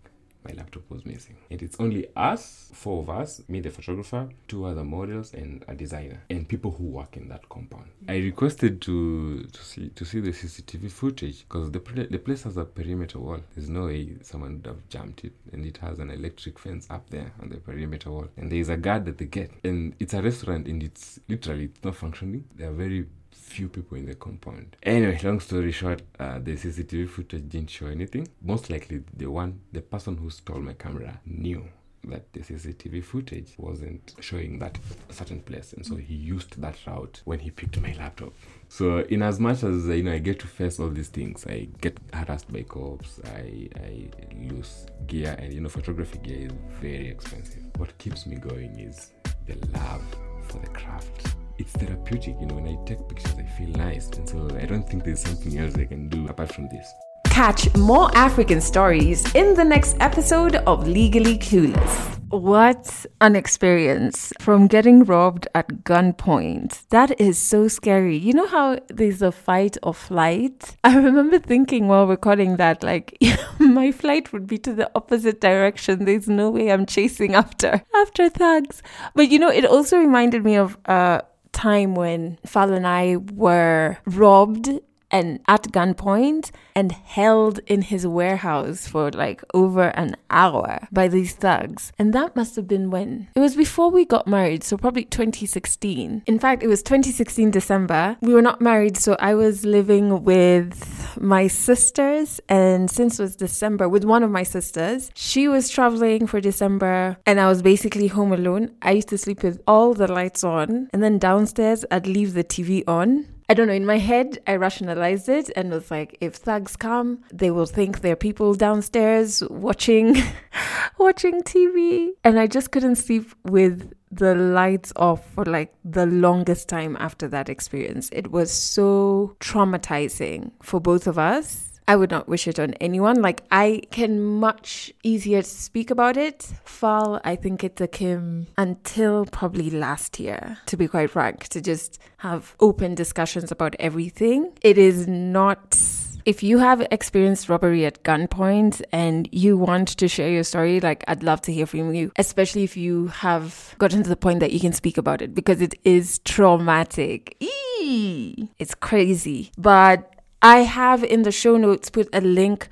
my 0.46 0.54
laptop 0.54 0.84
was 0.90 1.06
missing. 1.06 1.36
And 1.50 1.62
it's 1.62 1.78
only 1.80 2.08
us, 2.16 2.70
four 2.74 3.02
of 3.02 3.10
us, 3.10 3.42
me 3.48 3.60
the 3.60 3.70
photographer, 3.70 4.30
two 4.48 4.66
other 4.66 4.84
models, 4.84 5.34
and 5.34 5.66
a 5.68 5.76
designer, 5.76 6.22
and 6.30 6.48
people 6.48 6.72
who 6.72 6.86
work 6.86 7.18
in 7.18 7.28
that 7.30 7.48
compound. 7.50 7.90
I 8.08 8.18
requested 8.18 8.82
to 8.82 9.44
to 9.44 9.64
see 9.64 9.90
to 9.90 10.06
see 10.06 10.20
the 10.20 10.32
CCTV 10.32 10.92
footage 10.92 11.46
because 11.48 11.72
the 11.72 11.80
the 12.10 12.20
place 12.20 12.44
has 12.44 12.58
a 12.58 12.66
perimeter 12.66 13.20
wall. 13.20 13.40
There's 13.56 13.70
no 13.70 13.86
way 13.86 14.18
someone 14.22 14.58
would 14.58 14.68
have 14.68 14.90
jumped 14.90 15.24
it, 15.26 15.34
and 15.52 15.66
it 15.66 15.78
has 15.78 16.00
an 16.00 16.10
electric 16.10 16.60
fence 16.60 16.88
up 16.90 17.10
there 17.10 17.32
on 17.42 17.50
the 17.50 17.58
perimeter 17.58 18.12
wall. 18.12 18.28
And 18.38 18.52
there 18.52 18.60
is 18.60 18.70
a 18.70 18.78
guard 18.78 19.08
at 19.08 19.18
the 19.18 19.26
gate, 19.26 19.52
and 19.64 19.96
it's 20.00 20.14
a 20.14 20.22
restaurant, 20.22 20.68
and 20.68 20.82
it's 20.84 21.20
literally 21.28 21.66
it's 21.66 21.84
not 21.84 21.96
functioning. 21.96 22.46
They 22.56 22.66
are 22.66 22.72
very 22.72 23.06
few 23.46 23.70
people 23.70 23.98
in 23.98 24.06
the 24.06 24.16
compound. 24.16 24.76
Anyway, 24.84 25.20
long 25.24 25.40
story 25.40 25.72
short, 25.72 26.02
uh, 26.20 26.40
the 26.40 26.54
CCTV 26.56 27.08
footage 27.08 27.48
didn't 27.48 27.70
show 27.70 27.88
anything. 27.88 28.28
Most 28.42 28.70
likely, 28.70 29.04
the 29.16 29.28
one, 29.28 29.62
the 29.72 29.82
person 29.82 30.18
who 30.18 30.30
stole 30.30 30.60
my 30.60 30.74
camera 30.74 31.20
knew 31.26 31.64
that 32.06 32.32
the 32.34 32.42
CCTV 32.42 33.04
footage 33.04 33.54
wasn't 33.58 34.14
showing 34.20 34.60
that 34.60 34.78
certain 35.10 35.42
place, 35.42 35.74
and 35.74 35.86
so 35.86 35.96
he 35.96 36.14
used 36.14 36.60
that 36.62 36.76
route 36.86 37.22
when 37.26 37.40
he 37.40 37.50
picked 37.50 37.80
my 37.80 37.94
laptop. 37.98 38.34
So, 38.68 39.00
in 39.00 39.22
as 39.22 39.40
much 39.40 39.64
as 39.64 39.86
you 39.88 40.04
know, 40.04 40.14
I 40.14 40.20
get 40.20 40.40
to 40.40 40.48
face 40.48 40.80
all 40.80 40.90
these 40.90 41.10
things, 41.10 41.46
I 41.48 41.68
get 41.82 41.98
harassed 42.14 42.52
by 42.52 42.64
cops, 42.64 43.20
I 43.26 43.70
I 43.76 44.10
lose 44.50 44.88
gear, 45.08 45.36
and 45.40 45.54
you 45.54 45.62
know, 45.62 45.70
photography 45.70 46.20
gear 46.20 46.48
is 46.48 46.52
very 46.82 47.08
expensive. 47.08 47.64
What 47.78 47.98
keeps 47.98 48.26
me 48.26 48.38
going 48.38 48.80
is 48.80 49.12
the 49.48 49.56
love 49.74 50.04
for 50.48 50.60
the 50.60 50.68
craft 50.68 51.36
it's 51.58 51.72
therapeutic, 51.74 52.36
you 52.40 52.48
know, 52.48 52.56
when 52.56 52.68
I 52.68 52.78
take 52.86 53.08
pictures, 53.08 53.34
I 53.38 53.44
feel 53.44 53.70
nice. 53.70 54.08
And 54.10 54.28
so 54.28 54.50
I 54.62 54.66
don't 54.66 54.88
think 54.88 55.04
there's 55.04 55.22
something 55.22 55.58
else 55.58 55.76
I 55.76 55.86
can 55.86 56.10
do 56.10 56.28
apart 56.28 56.54
from 56.54 56.68
this. 56.70 56.94
Catch 57.26 57.76
more 57.76 58.16
African 58.16 58.62
stories 58.62 59.34
in 59.36 59.56
the 59.56 59.64
next 59.64 59.98
episode 60.00 60.56
of 60.56 60.88
Legally 60.88 61.38
Clueless. 61.38 62.12
What 62.30 63.06
an 63.22 63.36
experience 63.36 64.34
from 64.40 64.68
getting 64.68 65.04
robbed 65.04 65.48
at 65.54 65.84
gunpoint. 65.84 66.88
That 66.90 67.20
is 67.20 67.38
so 67.38 67.68
scary. 67.68 68.18
You 68.18 68.34
know 68.34 68.48
how 68.48 68.80
there's 68.88 69.22
a 69.22 69.32
fight 69.32 69.78
or 69.84 69.94
flight? 69.94 70.76
I 70.84 70.98
remember 70.98 71.40
thinking 71.40 71.88
while 71.88 72.08
recording 72.08 72.58
that, 72.58 72.84
like, 72.84 73.18
my 73.60 73.92
flight 73.92 74.34
would 74.34 74.48
be 74.48 74.58
to 74.60 74.74
the 74.74 74.90
opposite 74.96 75.40
direction. 75.40 76.06
There's 76.06 76.28
no 76.28 76.50
way 76.50 76.72
I'm 76.72 76.86
chasing 76.86 77.36
after 77.36 77.84
after 77.96 78.30
thugs. 78.30 78.82
But 79.14 79.30
you 79.30 79.40
know, 79.40 79.50
it 79.50 79.66
also 79.66 79.98
reminded 79.98 80.44
me 80.44 80.56
of 80.56 80.78
a 80.86 81.22
time 81.56 81.96
when 81.96 82.38
Fal 82.46 82.72
and 82.74 82.86
I 82.86 83.18
were 83.34 83.98
robbed 84.06 84.70
and 85.12 85.40
at 85.48 85.64
gunpoint 85.72 86.52
and 86.76 86.92
held 86.92 87.60
in 87.68 87.84
his 87.84 88.06
warehouse 88.06 88.88
for 88.88 89.12
like 89.12 89.44
over 89.54 89.90
an 89.90 90.16
hour 90.30 90.88
by 90.92 91.08
these 91.08 91.34
thugs. 91.34 91.92
And 91.98 92.14
that 92.14 92.36
must 92.36 92.56
have 92.56 92.68
been 92.68 92.92
when? 92.92 93.28
It 93.36 93.40
was 93.40 93.56
before 93.56 93.90
we 93.90 94.06
got 94.06 94.28
married, 94.28 94.64
so 94.64 94.78
probably 94.78 95.06
2016. 95.06 96.24
In 96.26 96.40
fact, 96.40 96.64
it 96.64 96.68
was 96.68 96.84
2016 96.84 97.52
December. 97.52 98.18
We 98.22 98.34
were 98.34 98.42
not 98.42 98.62
married, 98.62 98.98
so 98.98 99.16
I 99.20 99.36
was 99.36 99.66
living 99.66 100.24
with 100.24 101.18
my 101.20 101.48
sisters, 101.48 102.42
and 102.50 102.90
since 102.90 103.20
it 103.20 103.24
was 103.24 103.36
December, 103.36 103.88
with 103.88 104.04
one 104.04 104.24
of 104.24 104.32
my 104.32 104.44
sisters, 104.44 105.12
she 105.14 105.48
was 105.48 105.70
traveling 105.70 106.28
for 106.28 106.42
December, 106.42 107.18
and 107.26 107.40
I 107.40 107.48
was 107.48 107.62
basically 107.62 108.08
home 108.08 108.34
alone. 108.34 108.72
I 108.82 108.92
used 108.92 109.10
to 109.10 109.18
sleep 109.18 109.44
with 109.44 109.62
all 109.68 109.94
the 109.94 110.12
lights 110.12 110.44
on, 110.44 110.90
and 110.92 111.02
then 111.02 111.20
downstairs, 111.20 111.86
I'd 111.92 112.08
leave 112.08 112.34
the 112.34 112.44
TV 112.44 112.84
on 112.88 113.28
I 113.48 113.54
don't 113.54 113.68
know, 113.68 113.74
in 113.74 113.86
my 113.86 114.00
head, 114.00 114.40
I 114.48 114.56
rationalized 114.56 115.30
it 115.30 115.52
and 115.56 115.70
was 115.70 115.92
like, 115.92 116.18
if 116.20 116.36
thugs 116.36 116.76
come, 116.76 117.24
they 117.32 117.52
will 117.52 117.68
think 117.68 118.02
there 118.02 118.14
are 118.14 118.16
people 118.16 118.56
downstairs 118.56 119.44
watching 119.50 120.18
watching 120.98 121.44
TV. 121.44 122.10
And 122.24 122.40
I 122.40 122.48
just 122.48 122.72
couldn't 122.72 122.96
sleep 122.96 123.34
with 123.44 123.94
the 124.12 124.34
lights 124.34 124.94
off 124.96 125.30
for 125.34 125.46
like 125.46 125.74
the 125.84 126.08
longest 126.08 126.70
time 126.70 126.98
after 127.00 127.28
that 127.28 127.50
experience. 127.50 128.10
It 128.12 128.32
was 128.32 128.52
so 128.52 129.36
traumatizing 129.40 130.52
for 130.64 130.80
both 130.80 131.06
of 131.06 131.20
us. 131.20 131.75
I 131.88 131.96
would 131.96 132.12
not 132.12 132.28
wish 132.28 132.48
it 132.48 132.60
on 132.60 132.74
anyone. 132.76 133.22
Like 133.22 133.44
I 133.52 133.84
can 133.92 134.20
much 134.22 134.92
easier 135.04 135.42
speak 135.44 135.92
about 135.92 136.18
it. 136.18 136.52
Fall, 136.66 137.22
I 137.24 137.36
think 137.36 137.64
it 137.64 137.76
took 137.76 137.96
him 137.96 138.48
until 138.58 139.26
probably 139.26 139.70
last 139.70 140.20
year, 140.20 140.58
to 140.66 140.78
be 140.78 140.88
quite 140.88 141.12
frank, 141.12 141.48
to 141.50 141.62
just 141.62 142.00
have 142.18 142.56
open 142.60 142.96
discussions 142.96 143.52
about 143.52 143.76
everything. 143.80 144.52
It 144.62 144.78
is 144.78 145.08
not 145.08 145.78
If 146.26 146.42
you 146.42 146.58
have 146.58 146.82
experienced 146.90 147.50
robbery 147.50 147.86
at 147.86 148.02
gunpoint 148.02 148.82
and 148.92 149.30
you 149.32 149.58
want 149.60 149.90
to 149.90 150.08
share 150.08 150.30
your 150.30 150.44
story, 150.44 150.80
like 150.80 151.04
I'd 151.08 151.22
love 151.22 151.42
to 151.42 151.54
hear 151.54 151.68
from 151.68 151.94
you, 151.94 152.12
especially 152.18 152.64
if 152.64 152.76
you 152.76 153.08
have 153.08 153.76
gotten 153.78 154.02
to 154.02 154.10
the 154.10 154.16
point 154.16 154.40
that 154.40 154.52
you 154.52 154.60
can 154.60 154.74
speak 154.74 154.98
about 154.98 155.22
it 155.22 155.36
because 155.36 155.62
it 155.62 155.76
is 155.84 156.18
traumatic. 156.26 157.38
Eee! 157.40 158.50
It's 158.58 158.74
crazy. 158.74 159.52
But 159.56 160.15
I 160.46 160.60
have 160.60 161.04
in 161.04 161.24
the 161.24 161.32
show 161.32 161.58
notes 161.58 161.90
put 161.90 162.08
a 162.14 162.22
link 162.22 162.70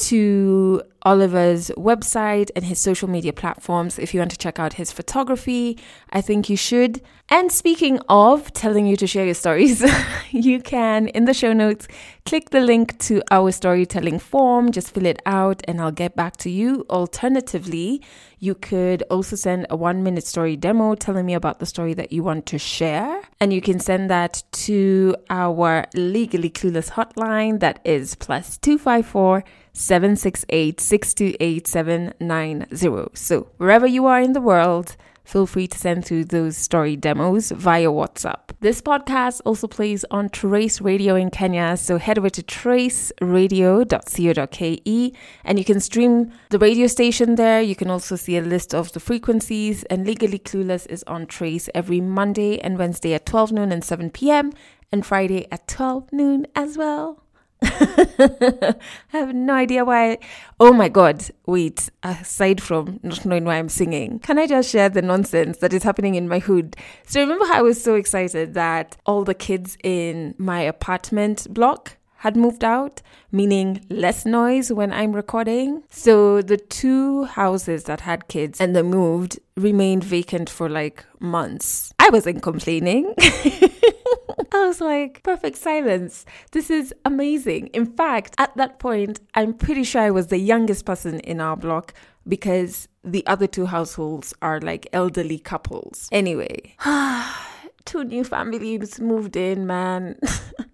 to 0.00 0.82
Oliver's 1.02 1.70
website 1.76 2.50
and 2.54 2.64
his 2.64 2.78
social 2.78 3.08
media 3.08 3.32
platforms 3.32 3.98
if 3.98 4.12
you 4.12 4.20
want 4.20 4.30
to 4.30 4.36
check 4.38 4.58
out 4.58 4.74
his 4.74 4.92
photography. 4.92 5.78
I 6.10 6.20
think 6.20 6.50
you 6.50 6.56
should. 6.56 7.00
And 7.28 7.52
speaking 7.52 8.00
of 8.08 8.52
telling 8.52 8.86
you 8.86 8.96
to 8.96 9.06
share 9.06 9.24
your 9.24 9.34
stories, 9.34 9.84
you 10.30 10.60
can, 10.60 11.08
in 11.08 11.26
the 11.26 11.34
show 11.34 11.52
notes, 11.52 11.86
click 12.26 12.50
the 12.50 12.60
link 12.60 12.98
to 13.00 13.22
our 13.30 13.52
storytelling 13.52 14.18
form, 14.18 14.72
just 14.72 14.92
fill 14.92 15.06
it 15.06 15.22
out, 15.24 15.62
and 15.68 15.80
I'll 15.80 15.92
get 15.92 16.16
back 16.16 16.36
to 16.38 16.50
you. 16.50 16.84
Alternatively, 16.90 18.02
you 18.40 18.54
could 18.54 19.02
also 19.10 19.36
send 19.36 19.66
a 19.70 19.76
one 19.76 20.02
minute 20.02 20.26
story 20.26 20.56
demo 20.56 20.94
telling 20.96 21.24
me 21.24 21.34
about 21.34 21.60
the 21.60 21.66
story 21.66 21.94
that 21.94 22.10
you 22.10 22.24
want 22.24 22.46
to 22.46 22.58
share. 22.58 23.22
And 23.40 23.52
you 23.52 23.60
can 23.60 23.78
send 23.78 24.10
that 24.10 24.42
to 24.52 25.14
our 25.30 25.86
legally 25.94 26.50
clueless 26.50 26.90
hotline 26.90 27.60
that 27.60 27.80
is 27.84 28.16
plus 28.16 28.58
254 28.58 29.44
768 29.72 30.80
628790. 30.80 33.10
So, 33.14 33.48
wherever 33.56 33.86
you 33.86 34.06
are 34.06 34.20
in 34.20 34.32
the 34.32 34.40
world, 34.40 34.96
feel 35.24 35.46
free 35.46 35.68
to 35.68 35.78
send 35.78 36.04
through 36.04 36.24
those 36.24 36.56
story 36.56 36.96
demos 36.96 37.52
via 37.52 37.88
WhatsApp. 37.88 38.50
This 38.60 38.82
podcast 38.82 39.40
also 39.44 39.68
plays 39.68 40.04
on 40.10 40.28
Trace 40.28 40.80
Radio 40.80 41.14
in 41.14 41.30
Kenya, 41.30 41.76
so 41.76 41.98
head 41.98 42.18
over 42.18 42.30
to 42.30 42.42
traceradio.co.ke 42.42 45.16
and 45.44 45.58
you 45.58 45.64
can 45.64 45.80
stream 45.80 46.32
the 46.50 46.58
radio 46.58 46.86
station 46.86 47.36
there. 47.36 47.62
You 47.62 47.76
can 47.76 47.90
also 47.90 48.16
see 48.16 48.36
a 48.36 48.42
list 48.42 48.74
of 48.74 48.92
the 48.92 49.00
frequencies, 49.00 49.84
and 49.84 50.06
Legally 50.06 50.38
Clueless 50.38 50.86
is 50.88 51.02
on 51.06 51.26
Trace 51.26 51.70
every 51.74 52.00
Monday 52.00 52.58
and 52.58 52.76
Wednesday 52.76 53.14
at 53.14 53.24
12 53.24 53.52
noon 53.52 53.72
and 53.72 53.84
7 53.84 54.10
p.m., 54.10 54.52
and 54.92 55.06
Friday 55.06 55.46
at 55.52 55.68
12 55.68 56.12
noon 56.12 56.48
as 56.56 56.76
well. 56.76 57.22
I 57.62 58.74
have 59.08 59.34
no 59.34 59.54
idea 59.54 59.84
why. 59.84 60.18
Oh 60.58 60.72
my 60.72 60.88
God. 60.88 61.24
Wait, 61.46 61.90
aside 62.02 62.62
from 62.62 63.00
not 63.02 63.24
knowing 63.24 63.44
why 63.44 63.56
I'm 63.56 63.68
singing, 63.68 64.18
can 64.20 64.38
I 64.38 64.46
just 64.46 64.70
share 64.70 64.88
the 64.88 65.02
nonsense 65.02 65.58
that 65.58 65.72
is 65.72 65.82
happening 65.82 66.14
in 66.14 66.28
my 66.28 66.38
hood? 66.38 66.76
So, 67.06 67.20
remember 67.20 67.46
how 67.46 67.58
I 67.58 67.62
was 67.62 67.82
so 67.82 67.94
excited 67.94 68.54
that 68.54 68.96
all 69.06 69.24
the 69.24 69.34
kids 69.34 69.76
in 69.82 70.34
my 70.38 70.60
apartment 70.60 71.46
block 71.52 71.96
had 72.20 72.36
moved 72.36 72.62
out, 72.62 73.00
meaning 73.32 73.82
less 73.88 74.26
noise 74.26 74.70
when 74.70 74.92
I'm 74.92 75.16
recording. 75.16 75.82
So 75.88 76.42
the 76.42 76.58
two 76.58 77.24
houses 77.24 77.84
that 77.84 78.02
had 78.02 78.28
kids 78.28 78.60
and 78.60 78.76
they 78.76 78.82
moved 78.82 79.38
remained 79.56 80.04
vacant 80.04 80.50
for 80.50 80.68
like 80.68 81.02
months. 81.18 81.94
I 81.98 82.10
wasn't 82.10 82.42
complaining. 82.42 83.14
I 84.52 84.66
was 84.66 84.80
like, 84.80 85.22
perfect 85.22 85.56
silence. 85.56 86.24
This 86.52 86.70
is 86.70 86.94
amazing. 87.04 87.68
In 87.68 87.86
fact, 87.86 88.34
at 88.38 88.56
that 88.56 88.78
point, 88.78 89.20
I'm 89.34 89.54
pretty 89.54 89.84
sure 89.84 90.02
I 90.02 90.10
was 90.10 90.28
the 90.28 90.38
youngest 90.38 90.84
person 90.84 91.20
in 91.20 91.40
our 91.40 91.56
block 91.56 91.94
because 92.26 92.88
the 93.02 93.26
other 93.26 93.46
two 93.46 93.66
households 93.66 94.34
are 94.42 94.60
like 94.60 94.88
elderly 94.92 95.38
couples. 95.38 96.08
Anyway, 96.12 96.74
two 97.84 98.04
new 98.04 98.24
families 98.24 99.00
moved 99.00 99.36
in, 99.36 99.66
man. 99.66 100.18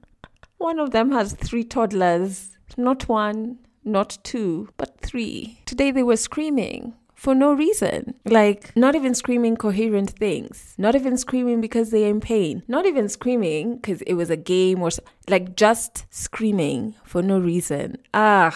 one 0.58 0.78
of 0.78 0.90
them 0.90 1.12
has 1.12 1.32
three 1.34 1.64
toddlers, 1.64 2.56
not 2.76 3.08
one, 3.08 3.58
not 3.84 4.18
two, 4.24 4.68
but 4.76 5.00
three. 5.00 5.60
Today 5.66 5.90
they 5.90 6.02
were 6.02 6.16
screaming 6.16 6.94
for 7.26 7.34
no 7.34 7.52
reason. 7.52 8.14
Like, 8.24 8.70
not 8.76 8.94
even 8.94 9.12
screaming 9.12 9.56
coherent 9.56 10.10
things, 10.10 10.74
not 10.78 10.94
even 10.94 11.16
screaming 11.16 11.60
because 11.60 11.90
they're 11.90 12.08
in 12.08 12.20
pain, 12.20 12.62
not 12.68 12.86
even 12.86 13.08
screaming 13.08 13.78
because 13.78 14.00
it 14.02 14.14
was 14.14 14.30
a 14.30 14.36
game 14.36 14.80
or 14.80 14.90
like 15.26 15.56
just 15.56 16.06
screaming 16.08 16.94
for 17.02 17.22
no 17.22 17.40
reason. 17.40 17.96
Ah, 18.14 18.54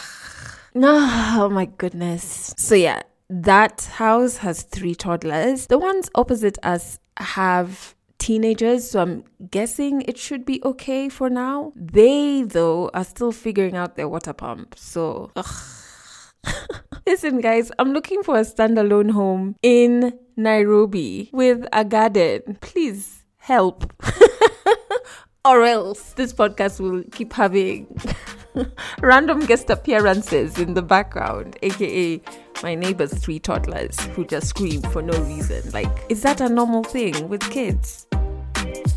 oh 0.77 1.49
my 1.51 1.67
goodness. 1.83 2.55
So, 2.57 2.77
yeah, 2.77 3.03
that 3.29 3.91
house 3.95 4.37
has 4.37 4.63
three 4.63 4.95
toddlers. 4.95 5.67
The 5.67 5.77
ones 5.77 6.09
opposite 6.15 6.57
us 6.63 7.01
have 7.17 7.97
teenagers, 8.19 8.89
so 8.89 9.03
I'm 9.03 9.25
guessing 9.51 10.03
it 10.03 10.17
should 10.17 10.45
be 10.45 10.63
okay 10.65 11.09
for 11.09 11.29
now. 11.29 11.73
They, 11.75 12.45
though, 12.45 12.89
are 12.95 13.03
still 13.03 13.33
figuring 13.33 13.75
out 13.75 13.97
their 13.97 14.09
water 14.09 14.33
pump. 14.33 14.77
So, 14.79 15.33
ugh. 15.35 15.55
Listen, 17.07 17.41
guys, 17.41 17.73
I'm 17.79 17.93
looking 17.93 18.23
for 18.23 18.37
a 18.37 18.43
standalone 18.43 19.11
home 19.11 19.57
in 19.63 20.19
Nairobi 20.37 21.31
with 21.33 21.67
a 21.73 21.85
garden. 21.85 22.59
Please 22.61 23.25
help. 23.39 23.93
or 25.45 25.65
else 25.65 26.13
this 26.13 26.33
podcast 26.33 26.81
will 26.81 27.03
keep 27.13 27.33
having 27.33 27.87
random 29.01 29.41
guest 29.47 29.71
appearances 29.71 30.59
in 30.59 30.75
the 30.75 30.83
background, 30.83 31.57
aka 31.63 32.21
my 32.63 32.75
neighbor's 32.75 33.15
three 33.15 33.39
toddlers 33.39 33.99
who 34.09 34.25
just 34.25 34.49
scream 34.49 34.83
for 34.83 35.03
no 35.03 35.19
reason. 35.23 35.71
Like, 35.73 35.91
is 36.09 36.23
that 36.23 36.41
a 36.41 36.49
normal 36.49 36.85
thing 36.85 37.29
with 37.29 37.43
kids? 37.51 38.07